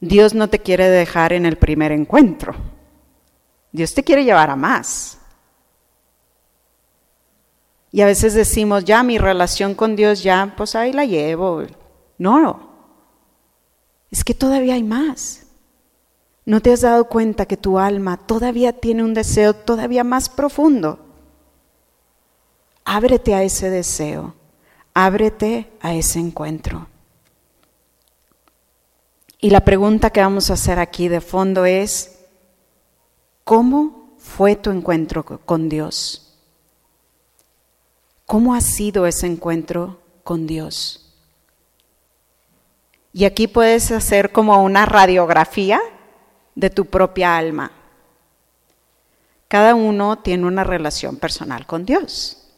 Dios 0.00 0.34
no 0.34 0.48
te 0.48 0.60
quiere 0.60 0.88
dejar 0.88 1.32
en 1.32 1.46
el 1.46 1.56
primer 1.56 1.92
encuentro. 1.92 2.54
Dios 3.72 3.94
te 3.94 4.02
quiere 4.02 4.24
llevar 4.24 4.50
a 4.50 4.56
más. 4.56 5.18
Y 7.90 8.00
a 8.00 8.06
veces 8.06 8.34
decimos, 8.34 8.84
ya 8.84 9.02
mi 9.02 9.18
relación 9.18 9.74
con 9.74 9.96
Dios, 9.96 10.22
ya, 10.22 10.54
pues 10.56 10.74
ahí 10.74 10.92
la 10.92 11.04
llevo. 11.04 11.62
No, 12.18 12.68
es 14.10 14.24
que 14.24 14.34
todavía 14.34 14.74
hay 14.74 14.82
más. 14.82 15.47
¿No 16.48 16.62
te 16.62 16.72
has 16.72 16.80
dado 16.80 17.04
cuenta 17.04 17.44
que 17.44 17.58
tu 17.58 17.78
alma 17.78 18.16
todavía 18.16 18.72
tiene 18.72 19.04
un 19.04 19.12
deseo 19.12 19.52
todavía 19.52 20.02
más 20.02 20.30
profundo? 20.30 20.98
Ábrete 22.86 23.34
a 23.34 23.42
ese 23.42 23.68
deseo, 23.68 24.34
ábrete 24.94 25.70
a 25.82 25.92
ese 25.92 26.20
encuentro. 26.20 26.86
Y 29.38 29.50
la 29.50 29.60
pregunta 29.60 30.08
que 30.08 30.22
vamos 30.22 30.48
a 30.48 30.54
hacer 30.54 30.78
aquí 30.78 31.08
de 31.08 31.20
fondo 31.20 31.66
es, 31.66 32.18
¿cómo 33.44 34.14
fue 34.16 34.56
tu 34.56 34.70
encuentro 34.70 35.26
con 35.44 35.68
Dios? 35.68 36.34
¿Cómo 38.24 38.54
ha 38.54 38.62
sido 38.62 39.06
ese 39.06 39.26
encuentro 39.26 40.00
con 40.24 40.46
Dios? 40.46 41.14
Y 43.12 43.26
aquí 43.26 43.48
puedes 43.48 43.90
hacer 43.90 44.32
como 44.32 44.64
una 44.64 44.86
radiografía 44.86 45.78
de 46.58 46.70
tu 46.70 46.86
propia 46.86 47.36
alma. 47.36 47.70
Cada 49.46 49.76
uno 49.76 50.18
tiene 50.18 50.44
una 50.44 50.64
relación 50.64 51.16
personal 51.16 51.66
con 51.66 51.86
Dios. 51.86 52.48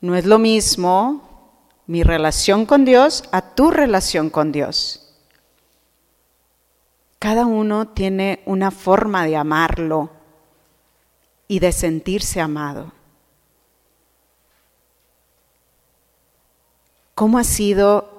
No 0.00 0.14
es 0.14 0.24
lo 0.24 0.38
mismo 0.38 1.58
mi 1.88 2.04
relación 2.04 2.66
con 2.66 2.84
Dios 2.84 3.24
a 3.32 3.42
tu 3.54 3.72
relación 3.72 4.30
con 4.30 4.52
Dios. 4.52 5.12
Cada 7.18 7.46
uno 7.46 7.88
tiene 7.88 8.42
una 8.46 8.70
forma 8.70 9.26
de 9.26 9.34
amarlo 9.34 10.10
y 11.48 11.58
de 11.58 11.72
sentirse 11.72 12.40
amado. 12.40 12.92
¿Cómo 17.16 17.38
ha 17.38 17.44
sido 17.44 18.14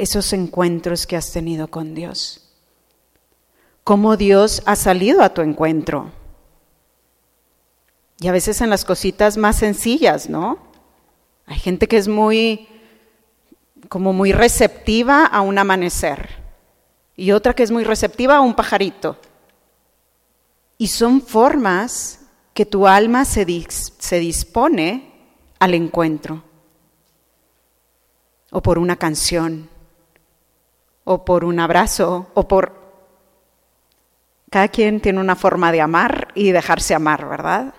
esos 0.00 0.32
encuentros 0.32 1.06
que 1.06 1.14
has 1.14 1.30
tenido 1.30 1.68
con 1.68 1.94
Dios. 1.94 2.49
Cómo 3.84 4.16
Dios 4.16 4.62
ha 4.66 4.76
salido 4.76 5.22
a 5.22 5.34
tu 5.34 5.42
encuentro. 5.42 6.10
Y 8.18 8.28
a 8.28 8.32
veces 8.32 8.60
en 8.60 8.70
las 8.70 8.84
cositas 8.84 9.36
más 9.36 9.56
sencillas, 9.56 10.28
¿no? 10.28 10.58
Hay 11.46 11.58
gente 11.58 11.88
que 11.88 11.96
es 11.96 12.06
muy, 12.06 12.68
como 13.88 14.12
muy 14.12 14.32
receptiva 14.32 15.24
a 15.24 15.40
un 15.40 15.58
amanecer 15.58 16.40
y 17.20 17.32
otra 17.32 17.52
que 17.52 17.62
es 17.62 17.70
muy 17.70 17.84
receptiva 17.84 18.36
a 18.36 18.40
un 18.40 18.54
pajarito. 18.54 19.18
Y 20.78 20.88
son 20.88 21.20
formas 21.20 22.20
que 22.54 22.64
tu 22.64 22.86
alma 22.86 23.26
se, 23.26 23.44
se 23.68 24.18
dispone 24.18 25.12
al 25.58 25.74
encuentro, 25.74 26.42
o 28.50 28.62
por 28.62 28.78
una 28.78 28.96
canción, 28.96 29.68
o 31.04 31.22
por 31.26 31.44
un 31.44 31.60
abrazo, 31.60 32.28
o 32.32 32.48
por... 32.48 32.79
Cada 34.50 34.66
quien 34.66 35.00
tiene 35.00 35.20
una 35.20 35.36
forma 35.36 35.70
de 35.70 35.80
amar 35.80 36.28
y 36.34 36.50
dejarse 36.50 36.94
amar, 36.94 37.28
¿verdad? 37.28 37.72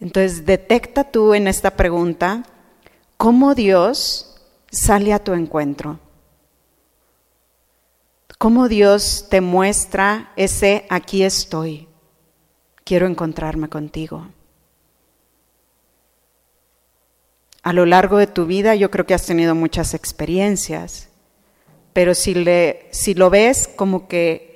Entonces, 0.00 0.44
detecta 0.44 1.04
tú 1.04 1.34
en 1.34 1.46
esta 1.46 1.70
pregunta 1.70 2.42
cómo 3.16 3.54
Dios 3.54 4.42
sale 4.70 5.12
a 5.12 5.20
tu 5.20 5.32
encuentro. 5.32 6.00
Cómo 8.38 8.68
Dios 8.68 9.28
te 9.30 9.40
muestra 9.40 10.32
ese 10.36 10.84
aquí 10.90 11.22
estoy. 11.22 11.88
Quiero 12.84 13.06
encontrarme 13.06 13.68
contigo. 13.68 14.28
A 17.62 17.72
lo 17.72 17.86
largo 17.86 18.18
de 18.18 18.26
tu 18.26 18.46
vida 18.46 18.74
yo 18.74 18.90
creo 18.90 19.06
que 19.06 19.14
has 19.14 19.26
tenido 19.26 19.54
muchas 19.54 19.94
experiencias, 19.94 21.08
pero 21.92 22.14
si, 22.14 22.34
le, 22.34 22.88
si 22.92 23.14
lo 23.14 23.30
ves 23.30 23.68
como 23.74 24.06
que 24.06 24.55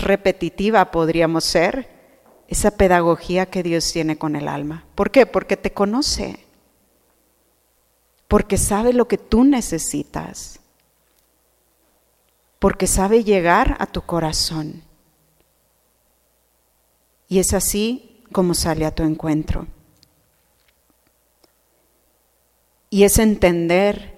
repetitiva, 0.00 0.90
podríamos 0.90 1.44
ser, 1.44 1.88
esa 2.48 2.72
pedagogía 2.72 3.46
que 3.46 3.62
Dios 3.62 3.92
tiene 3.92 4.18
con 4.18 4.36
el 4.36 4.48
alma. 4.48 4.86
¿Por 4.94 5.10
qué? 5.10 5.26
Porque 5.26 5.56
te 5.56 5.72
conoce, 5.72 6.38
porque 8.28 8.58
sabe 8.58 8.92
lo 8.92 9.08
que 9.08 9.18
tú 9.18 9.44
necesitas, 9.44 10.60
porque 12.58 12.86
sabe 12.86 13.24
llegar 13.24 13.76
a 13.78 13.86
tu 13.86 14.02
corazón. 14.02 14.82
Y 17.28 17.38
es 17.38 17.54
así 17.54 18.24
como 18.32 18.54
sale 18.54 18.84
a 18.84 18.94
tu 18.94 19.02
encuentro. 19.02 19.66
y 22.92 23.04
es 23.04 23.18
entender 23.18 24.11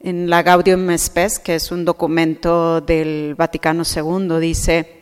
en 0.00 0.30
la 0.30 0.42
Gaudium 0.42 0.96
Spes, 0.96 1.38
que 1.38 1.56
es 1.56 1.70
un 1.70 1.84
documento 1.84 2.80
del 2.80 3.34
Vaticano 3.34 3.82
II, 3.84 4.38
dice, 4.40 5.00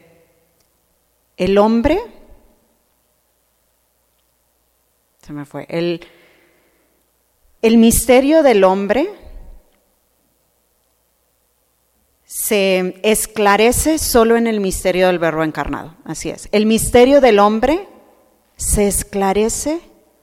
el 1.37 1.59
hombre, 1.59 2.01
se 5.23 5.33
me 5.33 5.45
fue, 5.45 5.67
el, 5.69 6.07
el 7.63 7.79
misterio 7.79 8.43
del 8.43 8.65
hombre 8.65 9.11
se 12.25 13.01
esclarece 13.03 13.99
solo 13.99 14.37
en 14.37 14.47
el 14.47 14.61
misterio 14.61 15.07
del 15.09 15.19
verbo 15.19 15.43
encarnado, 15.43 15.95
así 16.05 16.31
es. 16.31 16.49
El 16.53 16.67
misterio 16.67 17.21
del 17.21 17.39
hombre 17.39 17.87
se 18.57 18.89
esclarece 18.89 19.81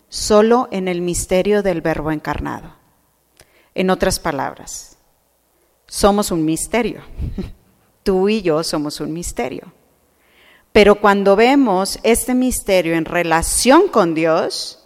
solo 0.09 0.67
en 0.71 0.87
el 0.87 1.01
misterio 1.01 1.63
del 1.63 1.81
Verbo 1.81 2.11
encarnado. 2.11 2.82
En 3.75 3.89
otras 3.89 4.19
palabras, 4.19 4.97
somos 5.87 6.31
un 6.31 6.45
misterio. 6.45 7.01
Tú 8.03 8.29
y 8.29 8.41
yo 8.41 8.63
somos 8.63 8.99
un 8.99 9.13
misterio. 9.13 9.71
Pero 10.71 10.95
cuando 10.95 11.35
vemos 11.35 11.99
este 12.03 12.33
misterio 12.33 12.95
en 12.95 13.05
relación 13.05 13.87
con 13.87 14.13
Dios, 14.13 14.83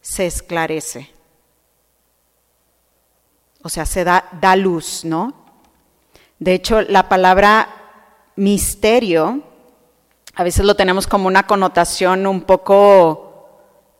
se 0.00 0.26
esclarece. 0.26 1.10
O 3.62 3.68
sea, 3.68 3.86
se 3.86 4.04
da, 4.04 4.28
da 4.40 4.56
luz, 4.56 5.04
¿no? 5.04 5.34
De 6.38 6.54
hecho, 6.54 6.82
la 6.82 7.08
palabra 7.08 7.68
misterio 8.36 9.42
a 10.34 10.42
veces 10.42 10.64
lo 10.64 10.74
tenemos 10.74 11.06
como 11.06 11.26
una 11.26 11.46
connotación 11.46 12.26
un 12.26 12.42
poco 12.42 13.48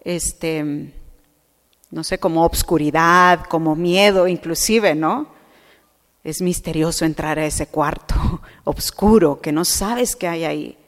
este, 0.03 0.95
no 1.91 2.05
sé, 2.05 2.19
como 2.19 2.45
obscuridad, 2.45 3.45
como 3.47 3.75
miedo 3.75 4.29
inclusive, 4.29 4.95
¿no? 4.95 5.29
Es 6.23 6.43
misterioso 6.43 7.05
entrar 7.05 7.39
a 7.39 7.47
ese 7.47 7.67
cuarto 7.67 8.15
oscuro, 8.65 9.41
que 9.41 9.53
no 9.53 9.65
sabes 9.65 10.17
qué 10.17 10.29
hay 10.29 10.45
ahí. 10.45 10.79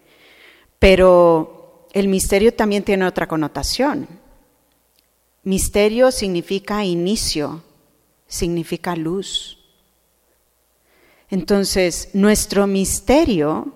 Pero 0.79 1.89
el 1.93 2.09
misterio 2.09 2.55
también 2.55 2.83
tiene 2.83 3.07
otra 3.07 3.27
connotación. 3.27 4.09
Misterio 5.45 6.13
significa 6.13 6.85
inicio, 6.85 7.63
significa 8.27 8.95
luz. 8.95 9.59
Entonces, 11.31 12.11
nuestro 12.13 12.67
misterio 12.67 13.73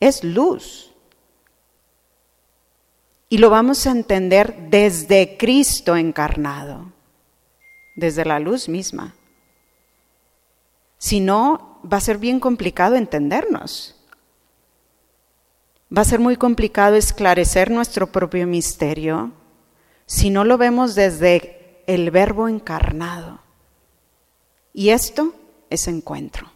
es 0.00 0.22
luz. 0.22 0.87
Y 3.28 3.38
lo 3.38 3.50
vamos 3.50 3.86
a 3.86 3.90
entender 3.90 4.68
desde 4.70 5.36
Cristo 5.36 5.96
encarnado, 5.96 6.92
desde 7.96 8.24
la 8.24 8.38
luz 8.38 8.68
misma. 8.68 9.14
Si 10.96 11.20
no, 11.20 11.80
va 11.90 11.98
a 11.98 12.02
ser 12.02 12.18
bien 12.18 12.40
complicado 12.40 12.96
entendernos. 12.96 13.94
Va 15.96 16.02
a 16.02 16.06
ser 16.06 16.20
muy 16.20 16.36
complicado 16.36 16.96
esclarecer 16.96 17.70
nuestro 17.70 18.10
propio 18.12 18.46
misterio 18.46 19.32
si 20.06 20.30
no 20.30 20.44
lo 20.44 20.56
vemos 20.56 20.94
desde 20.94 21.82
el 21.86 22.10
verbo 22.10 22.48
encarnado. 22.48 23.40
Y 24.72 24.90
esto 24.90 25.34
es 25.70 25.86
encuentro. 25.86 26.50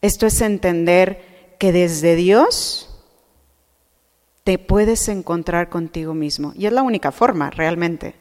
Esto 0.00 0.26
es 0.26 0.40
entender 0.40 1.56
que 1.58 1.72
desde 1.72 2.14
Dios 2.14 2.93
te 4.44 4.58
puedes 4.58 5.08
encontrar 5.08 5.70
contigo 5.70 6.14
mismo. 6.14 6.52
Y 6.54 6.66
es 6.66 6.72
la 6.72 6.82
única 6.82 7.10
forma 7.10 7.50
realmente 7.50 8.14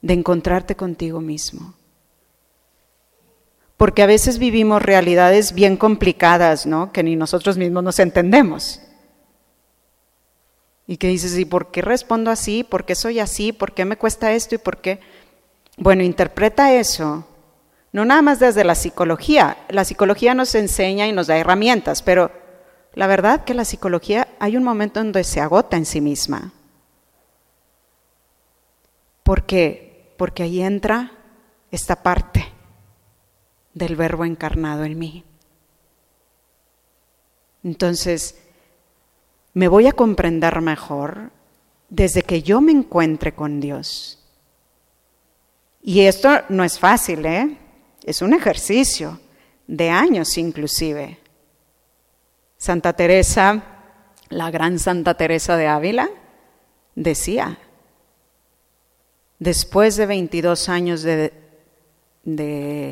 de 0.00 0.14
encontrarte 0.14 0.76
contigo 0.76 1.20
mismo. 1.20 1.74
Porque 3.76 4.02
a 4.02 4.06
veces 4.06 4.38
vivimos 4.38 4.80
realidades 4.80 5.52
bien 5.52 5.76
complicadas, 5.76 6.66
¿no? 6.66 6.92
Que 6.92 7.02
ni 7.02 7.16
nosotros 7.16 7.58
mismos 7.58 7.82
nos 7.82 7.98
entendemos. 7.98 8.80
Y 10.86 10.96
que 10.96 11.08
dices, 11.08 11.36
¿y 11.36 11.44
por 11.44 11.70
qué 11.70 11.82
respondo 11.82 12.30
así? 12.30 12.64
¿Por 12.64 12.84
qué 12.84 12.94
soy 12.94 13.20
así? 13.20 13.52
¿Por 13.52 13.74
qué 13.74 13.84
me 13.84 13.96
cuesta 13.96 14.32
esto? 14.32 14.54
¿Y 14.54 14.58
por 14.58 14.80
qué? 14.80 15.00
Bueno, 15.76 16.02
interpreta 16.02 16.72
eso, 16.72 17.24
no 17.92 18.04
nada 18.04 18.22
más 18.22 18.40
desde 18.40 18.64
la 18.64 18.74
psicología. 18.74 19.58
La 19.68 19.84
psicología 19.84 20.34
nos 20.34 20.54
enseña 20.54 21.06
y 21.06 21.12
nos 21.12 21.26
da 21.28 21.38
herramientas, 21.38 22.02
pero 22.02 22.30
la 22.98 23.06
verdad 23.06 23.44
que 23.44 23.54
la 23.54 23.64
psicología 23.64 24.26
hay 24.40 24.56
un 24.56 24.64
momento 24.64 24.98
en 24.98 25.06
donde 25.06 25.22
se 25.22 25.40
agota 25.40 25.76
en 25.76 25.86
sí 25.86 26.00
misma. 26.00 26.52
¿Por 29.22 29.46
qué? 29.46 30.12
Porque 30.16 30.42
ahí 30.42 30.60
entra 30.60 31.12
esta 31.70 32.02
parte 32.02 32.44
del 33.72 33.94
verbo 33.94 34.24
encarnado 34.24 34.82
en 34.82 34.98
mí. 34.98 35.24
Entonces, 37.62 38.36
me 39.54 39.68
voy 39.68 39.86
a 39.86 39.92
comprender 39.92 40.60
mejor 40.60 41.30
desde 41.88 42.22
que 42.22 42.42
yo 42.42 42.60
me 42.60 42.72
encuentre 42.72 43.32
con 43.32 43.60
Dios. 43.60 44.18
Y 45.84 46.00
esto 46.00 46.30
no 46.48 46.64
es 46.64 46.80
fácil, 46.80 47.24
¿eh? 47.26 47.58
Es 48.02 48.22
un 48.22 48.34
ejercicio 48.34 49.20
de 49.68 49.88
años 49.88 50.36
inclusive. 50.36 51.27
Santa 52.58 52.92
Teresa, 52.92 53.62
la 54.30 54.50
gran 54.50 54.80
Santa 54.80 55.14
Teresa 55.14 55.56
de 55.56 55.68
Ávila, 55.68 56.10
decía, 56.96 57.58
después 59.38 59.96
de 59.96 60.06
22 60.06 60.68
años 60.68 61.02
de, 61.02 61.32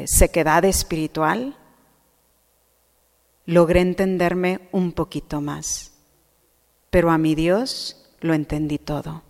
sequedad 0.07 0.65
espiritual, 0.65 1.57
logré 3.45 3.81
entenderme 3.81 4.69
un 4.71 4.93
poquito 4.93 5.41
más, 5.41 5.93
pero 6.91 7.11
a 7.11 7.19
mi 7.19 7.35
Dios 7.35 8.09
lo 8.21 8.35
entendí 8.35 8.79
todo. 8.79 9.25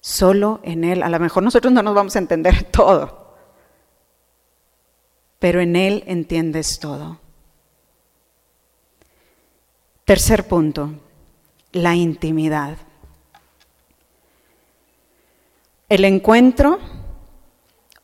Solo 0.00 0.60
en 0.64 0.82
Él, 0.82 1.02
a 1.02 1.10
lo 1.10 1.20
mejor 1.20 1.42
nosotros 1.42 1.72
no 1.72 1.82
nos 1.82 1.94
vamos 1.94 2.16
a 2.16 2.20
entender 2.20 2.64
todo, 2.72 3.21
pero 5.42 5.60
en 5.60 5.74
Él 5.74 6.04
entiendes 6.06 6.78
todo. 6.78 7.18
Tercer 10.04 10.46
punto, 10.46 10.94
la 11.72 11.96
intimidad. 11.96 12.76
El 15.88 16.04
encuentro 16.04 16.78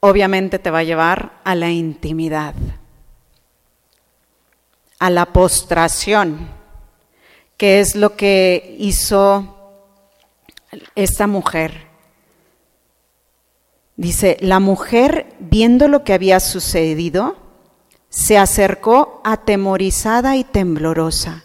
obviamente 0.01 0.59
te 0.59 0.69
va 0.69 0.81
a 0.81 0.83
llevar 0.83 1.39
a 1.45 1.55
la 1.55 1.71
intimidad, 1.71 2.57
a 4.99 5.09
la 5.09 5.27
postración, 5.27 6.49
que 7.57 7.79
es 7.79 7.95
lo 7.95 8.17
que 8.17 8.75
hizo 8.81 9.85
esta 10.97 11.29
mujer. 11.29 11.88
Dice, 13.99 14.37
la 14.41 14.61
mujer, 14.61 15.35
viendo 15.41 15.89
lo 15.89 16.05
que 16.05 16.13
había 16.13 16.39
sucedido, 16.39 17.35
se 18.09 18.39
acercó 18.39 19.21
atemorizada 19.25 20.37
y 20.37 20.45
temblorosa 20.45 21.43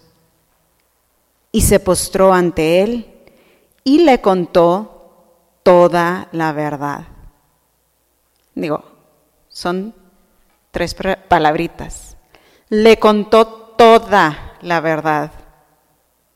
y 1.51 1.61
se 1.61 1.79
postró 1.79 2.31
ante 2.31 2.83
él 2.83 3.11
y 3.83 4.03
le 4.03 4.21
contó 4.21 5.57
toda 5.63 6.29
la 6.31 6.51
verdad. 6.51 7.07
Digo, 8.53 8.83
son 9.49 9.95
tres 10.69 10.95
palabritas. 11.27 12.17
Le 12.69 12.99
contó 12.99 13.47
toda 13.47 14.59
la 14.61 14.79
verdad. 14.79 15.31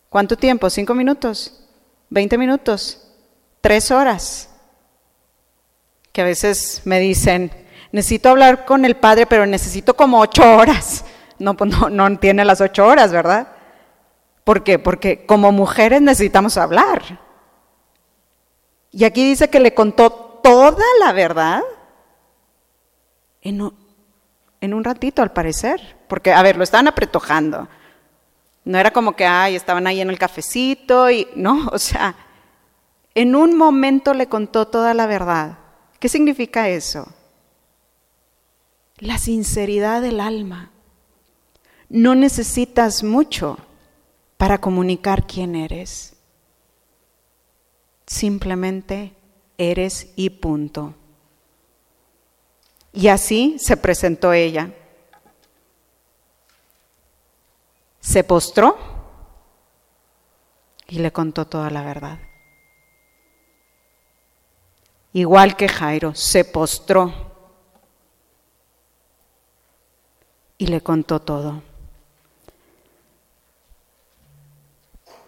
¿Cuánto 0.09 0.36
tiempo? 0.36 0.68
¿Cinco 0.72 0.95
minutos? 0.95 1.63
¿Veinte 2.09 2.39
minutos? 2.39 3.07
¿Tres 3.61 3.91
horas? 3.91 4.49
Que 6.18 6.22
a 6.22 6.26
veces 6.26 6.82
me 6.84 6.99
dicen, 6.99 7.51
necesito 7.91 8.30
hablar 8.30 8.65
con 8.65 8.86
el 8.86 8.95
padre, 8.95 9.28
pero 9.28 9.45
necesito 9.45 9.95
como 9.95 10.20
ocho 10.20 10.41
horas. 10.57 11.05
No, 11.38 11.55
pues 11.55 11.70
no, 11.70 11.91
no 11.91 12.18
tiene 12.18 12.43
las 12.43 12.59
ocho 12.59 12.88
horas, 12.88 13.11
¿verdad? 13.11 13.49
¿Por 14.43 14.63
qué? 14.63 14.80
Porque 14.80 15.28
como 15.28 15.51
mujeres 15.51 16.01
necesitamos 16.01 16.57
hablar. 16.57 17.20
Y 18.89 19.03
aquí 19.03 19.30
dice 19.30 19.51
que 19.51 19.59
le 19.59 19.76
contó 19.76 20.09
toda 20.41 20.84
la 20.99 21.13
verdad 21.13 21.61
en 23.43 23.61
un, 23.61 23.76
en 24.59 24.74
un 24.74 24.84
ratito, 24.84 25.22
al 25.22 25.34
parecer. 25.34 25.97
Porque, 26.07 26.34
a 26.34 26.41
ver, 26.41 26.57
lo 26.57 26.63
estaban 26.63 26.88
apretojando. 26.88 27.68
No 28.65 28.80
era 28.80 28.89
como 28.89 29.15
que, 29.15 29.28
ay, 29.28 29.55
estaban 29.55 29.86
ahí 29.86 30.01
en 30.01 30.09
el 30.09 30.18
cafecito 30.18 31.11
y, 31.11 31.28
no, 31.36 31.70
o 31.72 31.78
sea, 31.78 32.15
en 33.13 33.36
un 33.36 33.55
momento 33.55 34.15
le 34.15 34.26
contó 34.26 34.65
toda 34.65 34.95
la 34.95 35.05
verdad. 35.05 35.59
¿Qué 36.00 36.10
significa 36.10 36.70
eso? 36.70 37.08
La 38.98 39.18
sinceridad 39.18 40.02
del 40.02 40.20
alma. 40.20 40.72
No 41.89 42.16
necesitas 42.16 43.04
mucho 43.04 43.58
para 44.38 44.60
comunicar 44.60 45.26
quién 45.26 45.56
eres. 45.56 46.16
Simplemente 48.06 49.14
eres 49.58 50.12
y 50.16 50.30
punto. 50.30 50.93
Y 52.93 53.08
así 53.08 53.58
se 53.60 53.78
presentó 53.78 54.34
ella. 54.34 54.74
Se 58.00 58.24
postró 58.24 58.78
y 60.88 61.00
le 61.00 61.12
contó 61.12 61.45
toda 61.45 61.70
la 61.70 61.84
verdad. 61.84 62.20
Igual 65.18 65.55
que 65.55 65.68
Jairo, 65.68 66.13
se 66.13 66.45
postró 66.45 67.11
y 70.59 70.68
le 70.68 70.82
contó 70.82 71.20
todo. 71.20 71.63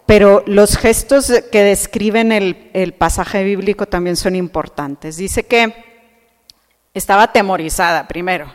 Pero 0.06 0.44
los 0.46 0.76
gestos 0.76 1.32
que 1.50 1.64
describen 1.64 2.30
el, 2.30 2.70
el, 2.72 2.94
pasaje 2.94 3.42
bíblico 3.42 3.86
también 3.86 4.14
son 4.14 4.36
importantes. 4.36 5.16
Dice 5.16 5.44
que 5.48 5.74
estaba 6.94 7.24
atemorizada 7.24 8.06
primero, 8.06 8.54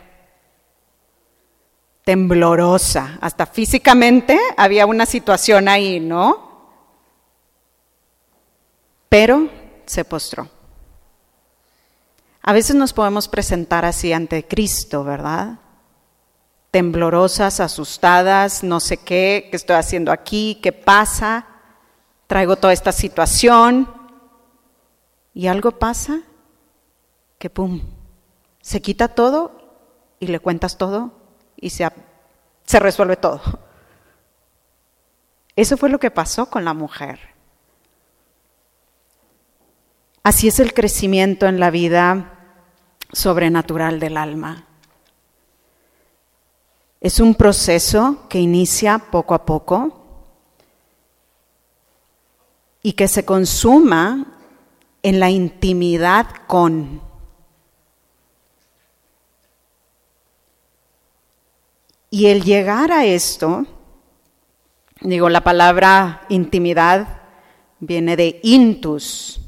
temblorosa, 2.02 3.18
hasta 3.20 3.44
físicamente 3.44 4.40
había 4.56 4.86
una 4.86 5.04
situación 5.04 5.68
ahí, 5.68 6.00
¿no? 6.00 6.70
Pero 9.10 9.50
se 9.84 10.02
postró. 10.06 10.55
A 12.46 12.54
veces 12.54 12.74
nos 12.76 12.94
podemos 12.94 13.28
presentar 13.28 13.84
así 13.84 14.14
ante 14.14 14.46
Cristo, 14.46 15.04
¿verdad? 15.04 15.58
temblorosas, 16.76 17.60
asustadas, 17.60 18.62
no 18.62 18.80
sé 18.80 18.98
qué, 18.98 19.48
qué 19.50 19.56
estoy 19.56 19.76
haciendo 19.76 20.12
aquí, 20.12 20.60
qué 20.62 20.72
pasa, 20.72 21.46
traigo 22.26 22.56
toda 22.56 22.74
esta 22.74 22.92
situación 22.92 23.90
y 25.32 25.46
algo 25.46 25.72
pasa 25.72 26.20
que 27.38 27.48
pum, 27.48 27.80
se 28.60 28.82
quita 28.82 29.08
todo 29.08 29.58
y 30.20 30.26
le 30.26 30.38
cuentas 30.38 30.76
todo 30.76 31.12
y 31.56 31.70
se, 31.70 31.88
se 32.66 32.78
resuelve 32.78 33.16
todo. 33.16 33.40
Eso 35.56 35.78
fue 35.78 35.88
lo 35.88 35.98
que 35.98 36.10
pasó 36.10 36.50
con 36.50 36.66
la 36.66 36.74
mujer. 36.74 37.18
Así 40.22 40.48
es 40.48 40.60
el 40.60 40.74
crecimiento 40.74 41.46
en 41.46 41.58
la 41.58 41.70
vida 41.70 42.35
sobrenatural 43.12 44.00
del 44.00 44.16
alma. 44.16 44.66
Es 47.00 47.20
un 47.20 47.34
proceso 47.34 48.26
que 48.28 48.40
inicia 48.40 48.98
poco 48.98 49.34
a 49.34 49.44
poco 49.44 50.02
y 52.82 52.92
que 52.92 53.08
se 53.08 53.24
consuma 53.24 54.26
en 55.02 55.20
la 55.20 55.30
intimidad 55.30 56.26
con. 56.46 57.00
Y 62.10 62.26
el 62.26 62.42
llegar 62.42 62.92
a 62.92 63.04
esto, 63.04 63.66
digo, 65.00 65.28
la 65.28 65.44
palabra 65.44 66.24
intimidad 66.28 67.22
viene 67.78 68.16
de 68.16 68.40
intus, 68.42 69.40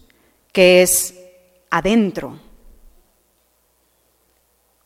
que 0.52 0.82
es 0.82 1.14
adentro. 1.70 2.38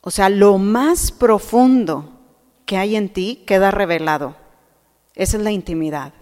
O 0.05 0.11
sea, 0.11 0.27
lo 0.29 0.57
más 0.57 1.11
profundo 1.11 2.19
que 2.65 2.77
hay 2.77 2.97
en 2.97 3.09
ti 3.09 3.43
queda 3.47 3.71
revelado. 3.71 4.35
Esa 5.15 5.37
es 5.37 5.43
la 5.43 5.51
intimidad. 5.51 6.13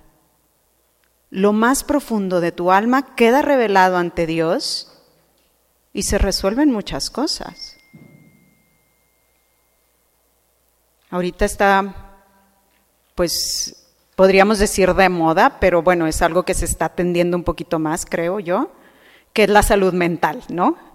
Lo 1.32 1.51
más 1.51 1.84
profundo 1.84 2.41
de 2.41 2.51
tu 2.51 2.71
alma 2.71 3.15
queda 3.15 3.41
revelado 3.41 3.97
ante 3.97 4.27
Dios 4.27 4.91
y 5.93 6.03
se 6.03 6.19
resuelven 6.19 6.71
muchas 6.71 7.09
cosas. 7.09 7.77
Ahorita 11.09 11.45
está, 11.45 12.21
pues, 13.15 13.88
podríamos 14.15 14.59
decir 14.59 14.93
de 14.93 15.09
moda, 15.09 15.57
pero 15.59 15.82
bueno, 15.82 16.05
es 16.05 16.21
algo 16.21 16.43
que 16.43 16.53
se 16.53 16.65
está 16.65 16.86
atendiendo 16.86 17.36
un 17.36 17.43
poquito 17.43 17.79
más, 17.79 18.05
creo 18.05 18.39
yo, 18.39 18.71
que 19.34 19.43
es 19.43 19.49
la 19.49 19.63
salud 19.63 19.93
mental, 19.93 20.43
¿no? 20.49 20.90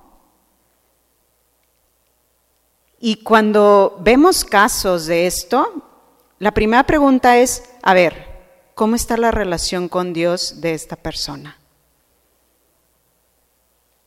Y 2.99 3.17
cuando 3.23 3.99
vemos 4.01 4.45
casos 4.45 5.07
de 5.07 5.27
esto, 5.27 5.87
la 6.39 6.53
primera 6.53 6.85
pregunta 6.85 7.39
es, 7.39 7.63
a 7.83 7.95
ver, 7.95 8.71
¿cómo 8.75 8.97
está 8.97 9.17
la 9.17 9.31
relación 9.31 9.89
con 9.89 10.13
Dios 10.13 10.61
de 10.61 10.75
esta 10.75 10.97
persona? 10.97 11.59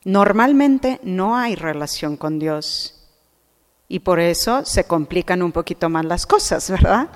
Normalmente 0.03 0.99
no 1.03 1.37
hay 1.37 1.55
relación 1.55 2.17
con 2.17 2.39
Dios 2.39 3.07
y 3.87 3.99
por 3.99 4.19
eso 4.19 4.65
se 4.65 4.85
complican 4.85 5.41
un 5.41 5.51
poquito 5.51 5.89
más 5.89 6.05
las 6.05 6.25
cosas, 6.25 6.69
¿verdad? 6.69 7.09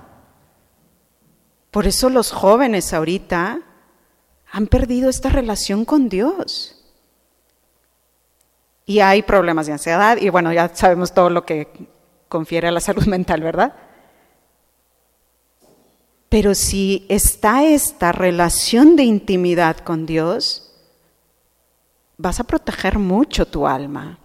Por 1.72 1.88
eso 1.88 2.10
los 2.10 2.32
jóvenes 2.32 2.94
ahorita 2.94 3.62
han 4.52 4.68
perdido 4.68 5.10
esta 5.10 5.30
relación 5.30 5.86
con 5.86 6.10
Dios. 6.10 6.83
Y 8.86 9.00
hay 9.00 9.24
problemas 9.24 9.68
de 9.68 9.74
ansiedad 9.74 10.18
y 10.18 10.30
bueno, 10.30 10.52
ya 10.52 10.70
sabemos 10.74 11.14
todo 11.14 11.30
lo 11.30 11.46
que 11.46 11.88
confiere 12.28 12.68
a 12.68 12.72
la 12.72 12.80
salud 12.82 13.06
mental, 13.06 13.42
¿verdad? 13.42 13.74
Pero 16.30 16.56
si 16.56 17.06
está 17.10 17.64
esta 17.64 18.12
relación 18.12 18.96
de 18.96 19.04
intimidad 19.04 19.78
con 19.78 20.08
Dios, 20.08 20.74
vas 22.18 22.40
a 22.40 22.44
proteger 22.44 22.98
mucho 22.98 23.46
tu 23.46 23.68
alma 23.68 24.18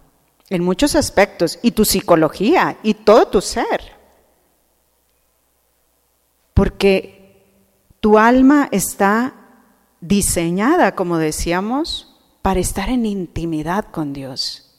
en 0.49 0.63
muchos 0.63 0.95
aspectos 0.95 1.59
y 1.61 1.71
tu 1.71 1.85
psicología 1.85 2.77
y 2.81 2.95
todo 2.95 3.27
tu 3.27 3.41
ser. 3.41 3.93
Porque 6.53 7.45
tu 7.99 8.17
alma 8.17 8.67
está 8.71 9.35
diseñada, 10.01 10.95
como 10.95 11.17
decíamos, 11.17 12.08
para 12.49 12.61
estar 12.61 12.89
en 12.89 13.05
intimidad 13.05 13.85
con 13.91 14.11
Dios. 14.11 14.71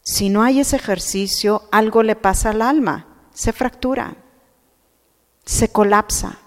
Si 0.00 0.30
no 0.30 0.42
hay 0.42 0.60
ese 0.60 0.76
ejercicio, 0.76 1.64
algo 1.70 2.02
le 2.02 2.16
pasa 2.16 2.48
al 2.48 2.62
alma, 2.62 3.28
se 3.34 3.52
fractura, 3.52 4.16
se 5.44 5.70
colapsa. 5.70 6.38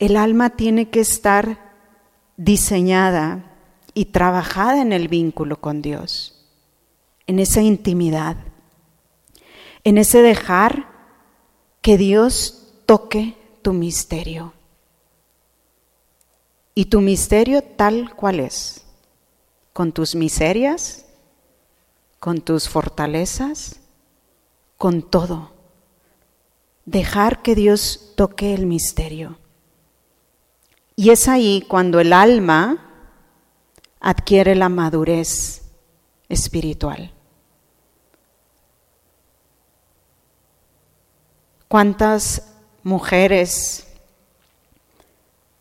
El 0.00 0.16
alma 0.16 0.50
tiene 0.50 0.90
que 0.90 0.98
estar 0.98 1.76
diseñada 2.36 3.56
y 3.94 4.06
trabajada 4.06 4.82
en 4.82 4.92
el 4.92 5.06
vínculo 5.06 5.60
con 5.60 5.80
Dios, 5.80 6.44
en 7.28 7.38
esa 7.38 7.62
intimidad, 7.62 8.36
en 9.84 9.96
ese 9.96 10.22
dejar 10.22 10.88
que 11.82 11.96
Dios 11.98 12.72
toque 12.84 13.36
tu 13.62 13.74
misterio. 13.74 14.57
Y 16.78 16.84
tu 16.84 17.00
misterio 17.00 17.60
tal 17.62 18.14
cual 18.14 18.38
es, 18.38 18.84
con 19.72 19.90
tus 19.90 20.14
miserias, 20.14 21.06
con 22.20 22.40
tus 22.40 22.68
fortalezas, 22.68 23.80
con 24.76 25.02
todo. 25.02 25.50
Dejar 26.86 27.42
que 27.42 27.56
Dios 27.56 28.12
toque 28.14 28.54
el 28.54 28.66
misterio. 28.66 29.40
Y 30.94 31.10
es 31.10 31.26
ahí 31.26 31.64
cuando 31.66 31.98
el 31.98 32.12
alma 32.12 32.92
adquiere 33.98 34.54
la 34.54 34.68
madurez 34.68 35.62
espiritual. 36.28 37.12
¿Cuántas 41.66 42.52
mujeres 42.84 43.87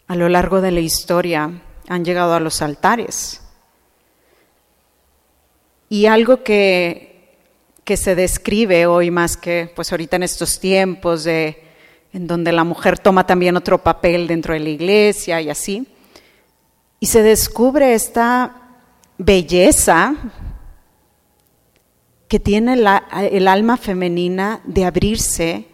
a 0.07 0.15
lo 0.15 0.29
largo 0.29 0.61
de 0.61 0.71
la 0.71 0.79
historia 0.79 1.51
han 1.87 2.05
llegado 2.05 2.33
a 2.33 2.39
los 2.39 2.61
altares? 2.61 3.41
Y 5.89 6.05
algo 6.05 6.43
que, 6.43 7.35
que 7.83 7.97
se 7.97 8.15
describe 8.15 8.85
hoy 8.85 9.11
más 9.11 9.37
que 9.37 9.71
pues 9.75 9.91
ahorita 9.91 10.17
en 10.17 10.23
estos 10.23 10.59
tiempos 10.59 11.23
de 11.23 11.63
en 12.13 12.25
donde 12.25 12.51
la 12.51 12.63
mujer 12.63 12.97
toma 12.97 13.27
también 13.27 13.57
otro 13.57 13.83
papel 13.83 14.27
dentro 14.27 14.53
de 14.53 14.59
la 14.59 14.69
iglesia 14.69 15.41
y 15.41 15.49
así, 15.49 15.87
y 16.99 17.05
se 17.05 17.21
descubre 17.21 17.93
esta 17.93 18.79
belleza 19.17 20.15
que 22.27 22.39
tiene 22.39 22.73
el 22.73 23.47
alma 23.47 23.77
femenina 23.77 24.61
de 24.65 24.85
abrirse 24.85 25.67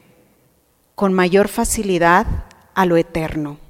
con 0.96 1.14
mayor 1.14 1.48
facilidad 1.48 2.28
a 2.76 2.86
lo 2.86 2.98
eterno. 2.98 3.63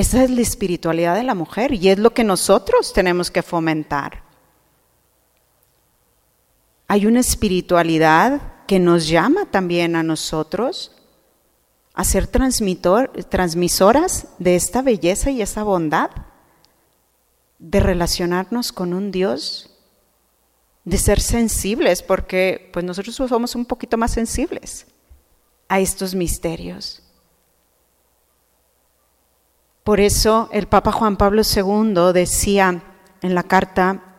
Esa 0.00 0.24
es 0.24 0.30
la 0.30 0.40
espiritualidad 0.40 1.14
de 1.14 1.24
la 1.24 1.34
mujer 1.34 1.74
y 1.74 1.90
es 1.90 1.98
lo 1.98 2.14
que 2.14 2.24
nosotros 2.24 2.94
tenemos 2.94 3.30
que 3.30 3.42
fomentar. 3.42 4.22
Hay 6.88 7.04
una 7.04 7.20
espiritualidad 7.20 8.64
que 8.66 8.78
nos 8.78 9.08
llama 9.08 9.50
también 9.50 9.96
a 9.96 10.02
nosotros 10.02 10.96
a 11.92 12.04
ser 12.04 12.28
transmisoras 12.28 14.28
de 14.38 14.56
esta 14.56 14.80
belleza 14.80 15.32
y 15.32 15.42
esa 15.42 15.64
bondad, 15.64 16.08
de 17.58 17.80
relacionarnos 17.80 18.72
con 18.72 18.94
un 18.94 19.10
Dios, 19.10 19.68
de 20.86 20.96
ser 20.96 21.20
sensibles, 21.20 22.02
porque 22.02 22.70
pues 22.72 22.86
nosotros 22.86 23.16
somos 23.16 23.54
un 23.54 23.66
poquito 23.66 23.98
más 23.98 24.12
sensibles 24.12 24.86
a 25.68 25.78
estos 25.78 26.14
misterios. 26.14 27.02
Por 29.90 29.98
eso 29.98 30.48
el 30.52 30.68
Papa 30.68 30.92
Juan 30.92 31.16
Pablo 31.16 31.42
II 31.42 32.12
decía 32.14 32.80
en 33.22 33.34
la 33.34 33.42
carta 33.42 34.14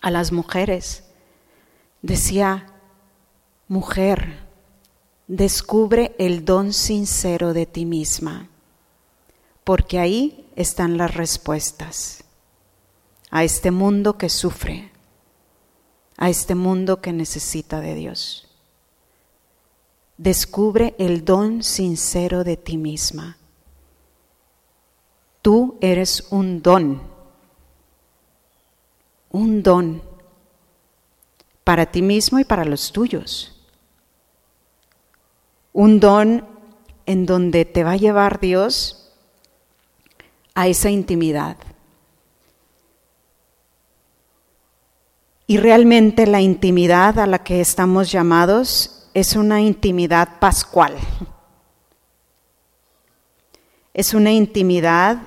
a 0.00 0.08
las 0.12 0.30
mujeres, 0.30 1.02
decía, 2.00 2.72
mujer, 3.66 4.46
descubre 5.26 6.14
el 6.20 6.44
don 6.44 6.72
sincero 6.72 7.54
de 7.54 7.66
ti 7.66 7.86
misma, 7.86 8.50
porque 9.64 9.98
ahí 9.98 10.48
están 10.54 10.96
las 10.96 11.12
respuestas 11.12 12.22
a 13.32 13.42
este 13.42 13.72
mundo 13.72 14.16
que 14.16 14.28
sufre, 14.28 14.92
a 16.18 16.30
este 16.30 16.54
mundo 16.54 17.00
que 17.00 17.12
necesita 17.12 17.80
de 17.80 17.96
Dios. 17.96 18.46
Descubre 20.18 20.94
el 21.00 21.24
don 21.24 21.64
sincero 21.64 22.44
de 22.44 22.56
ti 22.56 22.76
misma. 22.76 23.39
Tú 25.42 25.78
eres 25.80 26.26
un 26.30 26.62
don, 26.62 27.02
un 29.30 29.62
don 29.62 30.02
para 31.64 31.86
ti 31.86 32.02
mismo 32.02 32.38
y 32.38 32.44
para 32.44 32.64
los 32.64 32.92
tuyos 32.92 33.56
un 35.72 36.00
don 36.00 36.44
en 37.06 37.26
donde 37.26 37.64
te 37.64 37.84
va 37.84 37.92
a 37.92 37.96
llevar 37.96 38.40
Dios 38.40 39.12
a 40.54 40.68
esa 40.68 40.90
intimidad. 40.90 41.56
Y 45.46 45.56
realmente 45.58 46.26
la 46.26 46.40
intimidad 46.40 47.18
a 47.18 47.26
la 47.26 47.42
que 47.42 47.60
estamos 47.60 48.12
llamados 48.12 49.08
es 49.14 49.34
una 49.34 49.60
intimidad 49.60 50.38
pascual. 50.38 50.96
Es 53.92 54.14
una 54.14 54.30
intimidad 54.30 55.18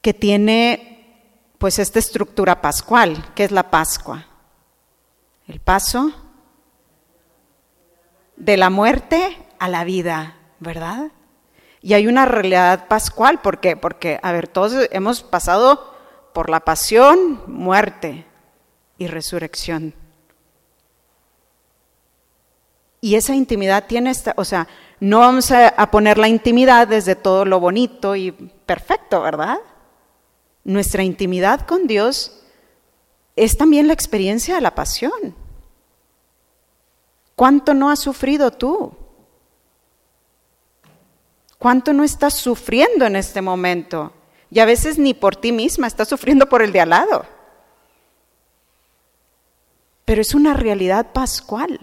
que 0.00 0.14
tiene 0.14 0.90
pues 1.58 1.78
esta 1.78 1.98
estructura 1.98 2.62
pascual, 2.62 3.34
que 3.34 3.44
es 3.44 3.50
la 3.50 3.70
Pascua. 3.70 4.26
El 5.46 5.60
paso, 5.60 6.12
de 8.36 8.56
la 8.56 8.70
muerte 8.70 9.36
a 9.58 9.68
la 9.68 9.84
vida, 9.84 10.36
¿verdad? 10.58 11.10
Y 11.82 11.94
hay 11.94 12.06
una 12.06 12.24
realidad 12.24 12.88
pascual, 12.88 13.40
¿por 13.42 13.60
qué? 13.60 13.76
Porque, 13.76 14.18
a 14.22 14.32
ver, 14.32 14.48
todos 14.48 14.88
hemos 14.90 15.22
pasado 15.22 15.94
por 16.32 16.48
la 16.48 16.60
pasión, 16.60 17.42
muerte 17.46 18.24
y 18.96 19.06
resurrección. 19.06 19.94
Y 23.02 23.16
esa 23.16 23.34
intimidad 23.34 23.86
tiene 23.86 24.10
esta, 24.10 24.34
o 24.36 24.44
sea, 24.44 24.66
no 25.00 25.20
vamos 25.20 25.50
a, 25.50 25.68
a 25.68 25.90
poner 25.90 26.18
la 26.18 26.28
intimidad 26.28 26.88
desde 26.88 27.16
todo 27.16 27.44
lo 27.44 27.60
bonito 27.60 28.16
y 28.16 28.30
perfecto, 28.32 29.22
¿verdad? 29.22 29.58
Nuestra 30.64 31.02
intimidad 31.02 31.66
con 31.66 31.86
Dios 31.86 32.42
es 33.36 33.56
también 33.56 33.86
la 33.86 33.92
experiencia 33.92 34.54
de 34.54 34.60
la 34.60 34.74
pasión. 34.74 35.34
¿Cuánto 37.34 37.72
no 37.72 37.90
has 37.90 38.00
sufrido 38.00 38.50
tú? 38.50 38.92
¿Cuánto 41.58 41.92
no 41.92 42.04
estás 42.04 42.34
sufriendo 42.34 43.06
en 43.06 43.16
este 43.16 43.40
momento? 43.40 44.12
Y 44.50 44.58
a 44.58 44.64
veces 44.64 44.98
ni 44.98 45.14
por 45.14 45.36
ti 45.36 45.52
misma, 45.52 45.86
estás 45.86 46.08
sufriendo 46.08 46.48
por 46.48 46.62
el 46.62 46.72
de 46.72 46.80
al 46.80 46.90
lado. 46.90 47.24
Pero 50.04 50.20
es 50.20 50.34
una 50.34 50.54
realidad 50.54 51.12
pascual. 51.12 51.78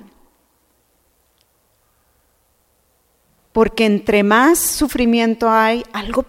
Porque 3.52 3.86
entre 3.86 4.22
más 4.22 4.60
sufrimiento 4.60 5.50
hay, 5.50 5.84
algo, 5.94 6.24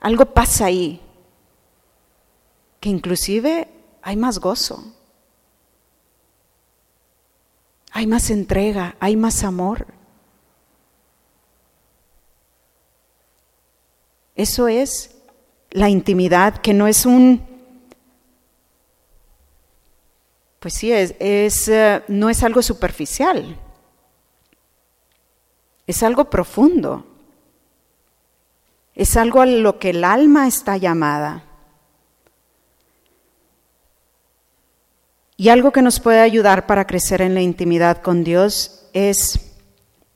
algo 0.00 0.26
pasa 0.26 0.66
ahí. 0.66 1.00
Que 2.80 2.88
inclusive 2.88 3.68
hay 4.02 4.16
más 4.16 4.38
gozo 4.38 4.84
hay 7.98 8.06
más 8.06 8.30
entrega, 8.30 8.94
hay 9.00 9.16
más 9.16 9.42
amor. 9.42 9.84
Eso 14.36 14.68
es 14.68 15.16
la 15.70 15.88
intimidad, 15.88 16.58
que 16.58 16.72
no 16.74 16.86
es 16.86 17.04
un, 17.04 17.44
pues 20.60 20.74
sí, 20.74 20.92
es, 20.92 21.16
eh, 21.18 22.04
no 22.06 22.30
es 22.30 22.44
algo 22.44 22.62
superficial, 22.62 23.58
es 25.84 26.02
algo 26.04 26.30
profundo, 26.30 27.04
es 28.98 29.16
algo 29.16 29.40
a 29.40 29.46
lo 29.46 29.78
que 29.78 29.90
el 29.90 30.02
alma 30.02 30.48
está 30.48 30.76
llamada. 30.76 31.44
Y 35.36 35.50
algo 35.50 35.70
que 35.70 35.82
nos 35.82 36.00
puede 36.00 36.20
ayudar 36.20 36.66
para 36.66 36.84
crecer 36.84 37.22
en 37.22 37.32
la 37.32 37.40
intimidad 37.40 38.02
con 38.02 38.24
Dios 38.24 38.88
es, 38.92 39.54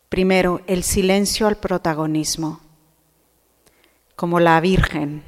primero, 0.08 0.62
el 0.66 0.82
silencio 0.82 1.46
al 1.46 1.58
protagonismo, 1.58 2.58
como 4.16 4.40
la 4.40 4.60
Virgen. 4.60 5.22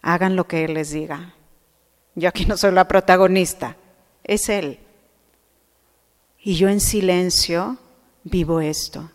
Hagan 0.00 0.34
lo 0.34 0.48
que 0.48 0.64
Él 0.64 0.72
les 0.74 0.92
diga. 0.92 1.34
Yo 2.14 2.30
aquí 2.30 2.46
no 2.46 2.56
soy 2.56 2.72
la 2.72 2.88
protagonista, 2.88 3.76
es 4.24 4.48
Él. 4.48 4.80
Y 6.40 6.54
yo 6.54 6.70
en 6.70 6.80
silencio 6.80 7.76
vivo 8.24 8.62
esto. 8.62 9.10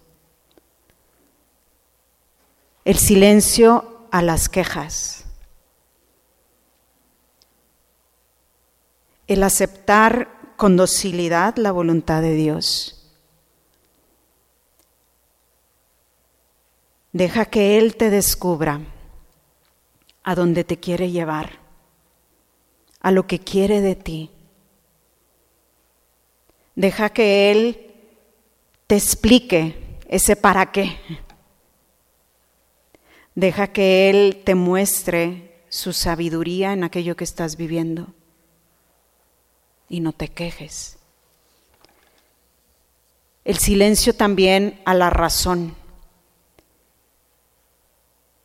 El 2.86 2.98
silencio 2.98 4.08
a 4.12 4.22
las 4.22 4.50
quejas 4.50 5.24
el 9.28 9.44
aceptar 9.44 10.54
con 10.58 10.76
docilidad 10.76 11.56
la 11.58 11.72
voluntad 11.72 12.22
de 12.22 12.34
Dios. 12.36 13.00
Deja 17.12 17.46
que 17.46 17.78
Él 17.78 17.96
te 17.96 18.10
descubra 18.10 18.82
a 20.24 20.36
donde 20.36 20.64
te 20.64 20.80
quiere 20.80 21.12
llevar, 21.12 21.60
a 23.02 23.12
lo 23.12 23.28
que 23.28 23.40
quiere 23.40 23.82
de 23.82 23.96
ti. 23.96 24.32
Deja 26.76 27.10
que 27.10 27.52
Él 27.52 27.94
te 28.88 28.96
explique 28.96 30.00
ese 30.08 30.36
para 30.36 30.72
qué. 30.72 30.98
Deja 33.36 33.68
que 33.68 34.10
Él 34.10 34.42
te 34.46 34.56
muestre 34.56 35.64
su 35.70 35.94
sabiduría 35.94 36.74
en 36.74 36.84
aquello 36.84 37.16
que 37.16 37.24
estás 37.24 37.58
viviendo 37.58 38.14
y 39.90 40.00
no 40.00 40.14
te 40.14 40.28
quejes. 40.28 40.98
El 43.44 43.58
silencio 43.58 44.14
también 44.14 44.80
a 44.86 44.94
la 44.94 45.10
razón 45.10 45.76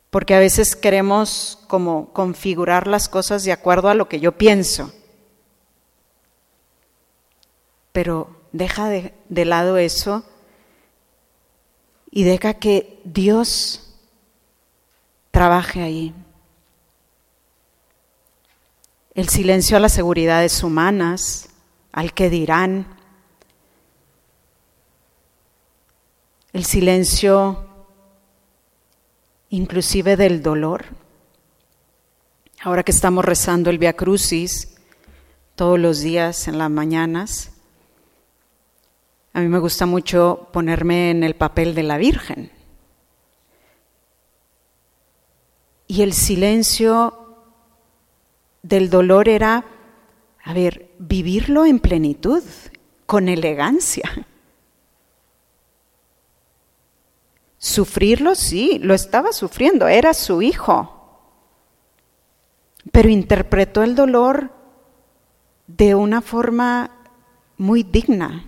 porque 0.09 0.33
a 0.33 0.39
veces 0.39 0.75
queremos 0.75 1.59
como 1.67 2.11
configurar 2.13 2.87
las 2.87 3.09
cosas 3.09 3.43
de 3.43 3.51
acuerdo 3.51 3.89
a 3.89 3.93
lo 3.93 4.09
que 4.09 4.19
yo 4.19 4.31
pienso. 4.33 4.91
Pero 7.91 8.35
deja 8.51 8.89
de, 8.89 9.13
de 9.29 9.45
lado 9.45 9.77
eso 9.77 10.23
y 12.09 12.23
deja 12.23 12.55
que 12.55 12.99
Dios 13.03 13.88
trabaje 15.31 15.81
ahí. 15.81 16.13
El 19.13 19.29
silencio 19.29 19.77
a 19.77 19.79
las 19.79 19.93
seguridades 19.93 20.63
humanas, 20.63 21.49
al 21.91 22.13
que 22.13 22.29
dirán. 22.29 22.87
El 26.53 26.65
silencio 26.65 27.65
inclusive 29.49 30.15
del 30.15 30.41
dolor. 30.41 30.85
Ahora 32.61 32.83
que 32.83 32.91
estamos 32.91 33.25
rezando 33.25 33.69
el 33.69 33.77
Via 33.77 33.93
Crucis 33.93 34.75
todos 35.55 35.79
los 35.79 36.01
días 36.01 36.47
en 36.47 36.57
las 36.57 36.69
mañanas, 36.69 37.51
a 39.33 39.41
mí 39.41 39.47
me 39.47 39.59
gusta 39.59 39.85
mucho 39.85 40.49
ponerme 40.51 41.11
en 41.11 41.23
el 41.23 41.35
papel 41.35 41.75
de 41.75 41.83
la 41.83 41.97
Virgen. 41.97 42.51
Y 45.91 46.03
el 46.03 46.13
silencio 46.13 47.35
del 48.61 48.91
dolor 48.91 49.27
era, 49.27 49.65
a 50.43 50.53
ver, 50.53 50.91
vivirlo 50.99 51.65
en 51.65 51.79
plenitud, 51.79 52.43
con 53.07 53.27
elegancia. 53.27 54.27
Sufrirlo, 57.57 58.35
sí, 58.35 58.77
lo 58.83 58.93
estaba 58.93 59.33
sufriendo, 59.33 59.87
era 59.87 60.13
su 60.13 60.43
hijo. 60.43 60.95
Pero 62.91 63.09
interpretó 63.09 63.81
el 63.81 63.95
dolor 63.95 64.51
de 65.65 65.95
una 65.95 66.21
forma 66.21 66.91
muy 67.57 67.81
digna, 67.81 68.47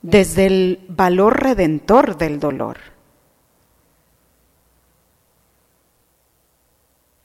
desde 0.00 0.46
el 0.46 0.86
valor 0.88 1.42
redentor 1.42 2.16
del 2.16 2.40
dolor. 2.40 2.78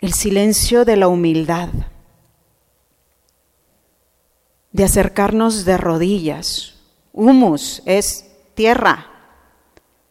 El 0.06 0.14
silencio 0.14 0.86
de 0.86 0.97
la 0.97 1.08
humildad, 1.08 1.70
de 4.72 4.84
acercarnos 4.84 5.66
de 5.66 5.78
rodillas. 5.78 6.76
Humus 7.12 7.82
es 7.88 8.32
tierra, 8.53 9.08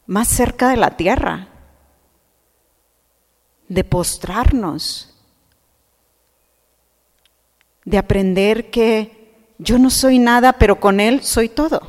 más 0.06 0.26
cerca 0.26 0.70
de 0.70 0.78
la 0.78 0.96
tierra, 0.96 1.46
de 3.68 3.84
postrarnos, 3.84 5.16
de 7.84 7.96
aprender 7.96 8.70
que 8.72 9.52
yo 9.58 9.78
no 9.78 9.90
soy 9.90 10.18
nada, 10.18 10.54
pero 10.54 10.80
con 10.80 10.98
Él 10.98 11.22
soy 11.22 11.48
todo. 11.48 11.80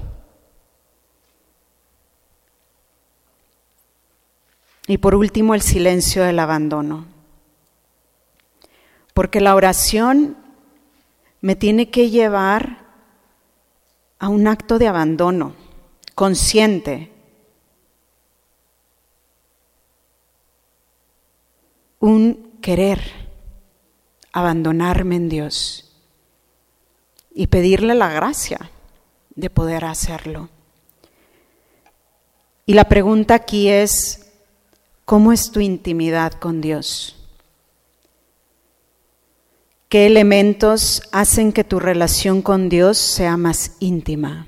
Y 4.85 4.99
por 4.99 5.15
último, 5.15 5.55
el 5.55 5.63
silencio 5.63 6.23
del 6.23 6.37
abandono. 6.37 7.14
Porque 9.15 9.39
la 9.39 9.55
oración 9.55 10.35
me 11.39 11.55
tiene 11.55 11.89
que 11.89 12.09
llevar 12.09 12.85
a 14.19 14.27
un 14.27 14.45
acto 14.45 14.77
de 14.77 14.89
abandono 14.89 15.55
consciente, 16.15 17.13
un 21.99 22.59
querer 22.61 22.99
abandonarme 24.33 25.15
en 25.15 25.29
Dios 25.29 25.95
y 27.33 27.47
pedirle 27.47 27.95
la 27.95 28.09
gracia 28.09 28.69
de 29.33 29.49
poder 29.49 29.85
hacerlo. 29.85 30.49
Y 32.65 32.73
la 32.73 32.89
pregunta 32.89 33.35
aquí 33.35 33.69
es, 33.69 34.29
¿cómo 35.05 35.31
es 35.31 35.51
tu 35.51 35.61
intimidad 35.61 36.33
con 36.33 36.59
Dios? 36.59 37.24
¿Qué 39.89 40.05
elementos 40.05 41.03
hacen 41.11 41.53
que 41.53 41.63
tu 41.63 41.79
relación 41.79 42.41
con 42.41 42.69
Dios 42.69 42.97
sea 42.97 43.37
más 43.37 43.77
íntima? 43.79 44.47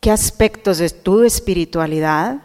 ¿Qué 0.00 0.10
aspectos 0.10 0.78
de 0.78 0.90
tu 0.90 1.22
espiritualidad 1.22 2.42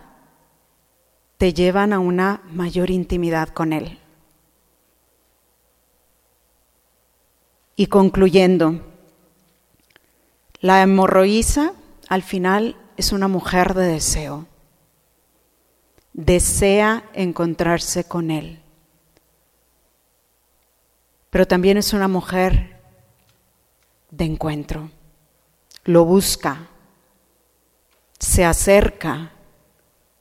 te 1.37 1.53
llevan 1.53 1.93
a 1.93 1.99
una 1.99 2.41
mayor 2.51 2.89
intimidad 2.89 3.49
con 3.49 3.73
Él. 3.73 3.99
Y 7.75 7.87
concluyendo, 7.87 8.81
la 10.59 10.81
hemorroísa 10.81 11.73
al 12.09 12.23
final 12.23 12.75
es 12.97 13.11
una 13.11 13.27
mujer 13.27 13.75
de 13.75 13.85
deseo. 13.85 14.47
Desea 16.13 17.03
encontrarse 17.13 18.05
con 18.05 18.31
Él. 18.31 18.59
Pero 21.29 21.47
también 21.47 21.77
es 21.77 21.93
una 21.93 22.07
mujer 22.07 22.79
de 24.11 24.25
encuentro. 24.25 24.89
Lo 25.83 26.05
busca, 26.05 26.67
se 28.19 28.45
acerca, 28.45 29.31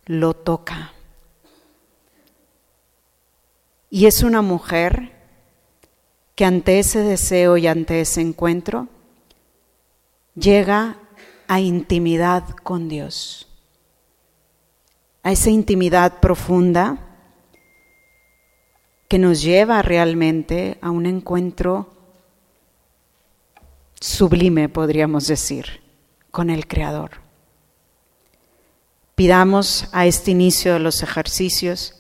lo 0.05 0.35
toca. 0.35 0.93
Y 3.91 4.07
es 4.07 4.23
una 4.23 4.43
mujer 4.43 5.13
que 6.35 6.45
ante 6.45 6.79
ese 6.79 7.01
deseo 7.01 7.57
y 7.57 7.67
ante 7.67 8.01
ese 8.01 8.21
encuentro 8.21 8.89
llega 10.35 10.99
a 11.49 11.61
intimidad 11.61 12.45
con 12.63 12.89
Dios, 12.89 13.49
a 15.23 15.33
esa 15.33 15.51
intimidad 15.51 16.21
profunda 16.21 17.06
que 19.09 19.19
nos 19.19 19.43
lleva 19.43 19.83
realmente 19.83 20.79
a 20.81 20.91
un 20.91 21.07
encuentro 21.07 21.93
sublime, 24.01 24.69
podríamos 24.69 25.27
decir, 25.27 25.81
con 26.31 26.51
el 26.51 26.67
Creador. 26.67 27.13
Pidamos 29.15 29.89
a 29.93 30.07
este 30.07 30.33
inicio 30.33 30.75
de 30.75 30.81
los 30.81 31.03
ejercicios 31.03 31.95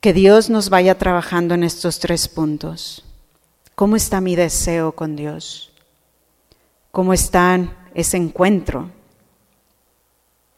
que 0.00 0.12
Dios 0.12 0.50
nos 0.50 0.70
vaya 0.70 0.98
trabajando 0.98 1.54
en 1.54 1.62
estos 1.62 2.00
tres 2.00 2.28
puntos. 2.28 3.04
¿Cómo 3.74 3.96
está 3.96 4.20
mi 4.20 4.36
deseo 4.36 4.92
con 4.92 5.16
Dios? 5.16 5.72
¿Cómo 6.90 7.12
está 7.12 7.88
ese 7.94 8.16
encuentro? 8.16 8.90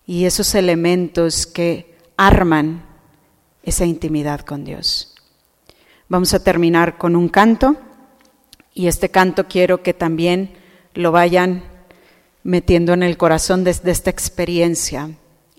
Y 0.06 0.24
esos 0.24 0.54
elementos 0.54 1.46
que 1.46 1.96
arman 2.16 2.84
esa 3.62 3.84
intimidad 3.84 4.40
con 4.40 4.64
Dios. 4.64 5.14
Vamos 6.08 6.34
a 6.34 6.42
terminar 6.42 6.98
con 6.98 7.16
un 7.16 7.28
canto 7.28 7.76
y 8.74 8.86
este 8.86 9.10
canto 9.10 9.46
quiero 9.48 9.82
que 9.82 9.94
también 9.94 10.54
lo 10.94 11.12
vayan 11.12 11.64
metiendo 12.42 12.92
en 12.92 13.02
el 13.02 13.16
corazón 13.16 13.64
desde 13.64 13.90
esta 13.90 14.10
experiencia, 14.10 15.10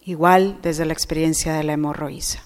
igual 0.05 0.59
desde 0.61 0.85
la 0.85 0.93
experiencia 0.93 1.53
de 1.53 1.63
la 1.63 1.73
hemorroísa. 1.73 2.43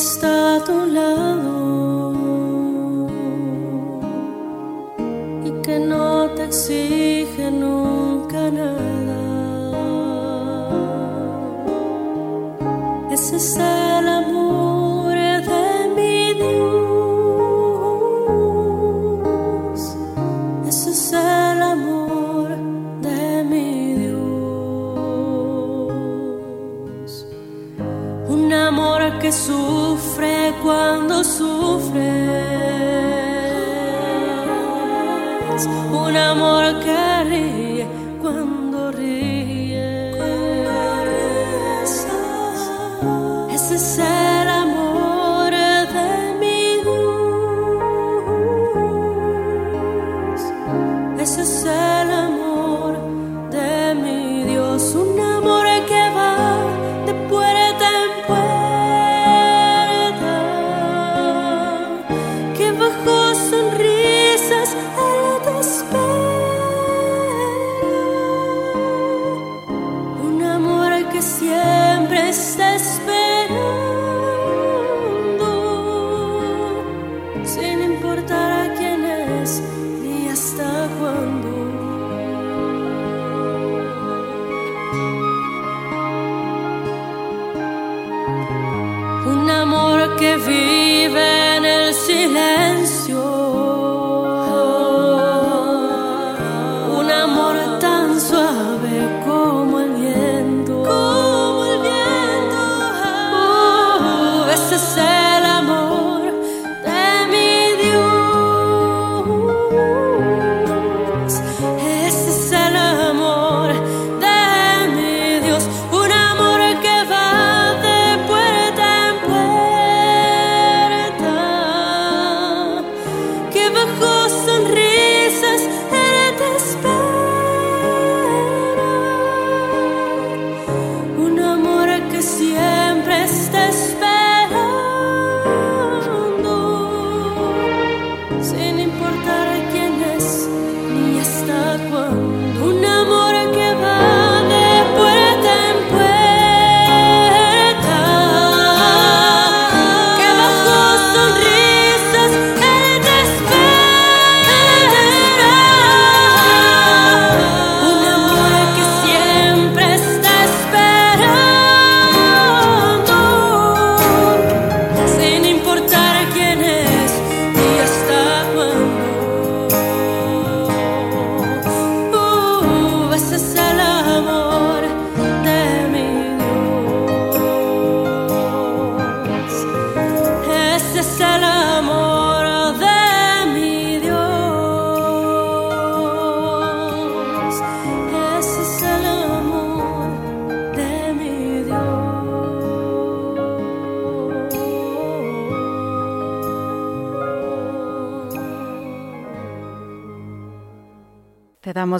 está 0.00 0.56
a 0.56 0.64
tu 0.64 0.86
lado 0.86 2.14
y 5.44 5.50
que 5.62 5.78
no 5.78 6.30
te 6.30 6.44
exige 6.44 7.50
nunca 7.50 8.50
nada. 8.50 8.99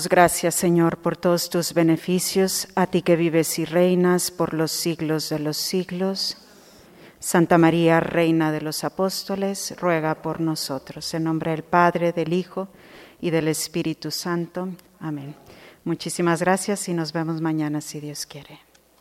gracias, 0.08 0.54
Señor, 0.54 0.98
por 0.98 1.16
todos 1.16 1.50
tus 1.50 1.74
beneficios, 1.74 2.68
a 2.74 2.86
ti 2.86 3.02
que 3.02 3.16
vives 3.16 3.58
y 3.58 3.64
reinas 3.64 4.30
por 4.30 4.54
los 4.54 4.70
siglos 4.70 5.28
de 5.28 5.38
los 5.38 5.56
siglos. 5.56 6.36
Santa 7.18 7.58
María, 7.58 8.00
Reina 8.00 8.52
de 8.52 8.60
los 8.60 8.84
Apóstoles, 8.84 9.74
ruega 9.78 10.22
por 10.22 10.40
nosotros. 10.40 11.12
En 11.14 11.24
nombre 11.24 11.50
del 11.50 11.64
Padre, 11.64 12.12
del 12.12 12.32
Hijo 12.32 12.68
y 13.20 13.30
del 13.30 13.48
Espíritu 13.48 14.10
Santo. 14.10 14.68
Amén. 15.00 15.34
Muchísimas 15.84 16.40
gracias 16.40 16.88
y 16.88 16.94
nos 16.94 17.12
vemos 17.12 17.40
mañana 17.40 17.80
si 17.80 18.00
Dios 18.00 18.26
quiere. 18.26 18.59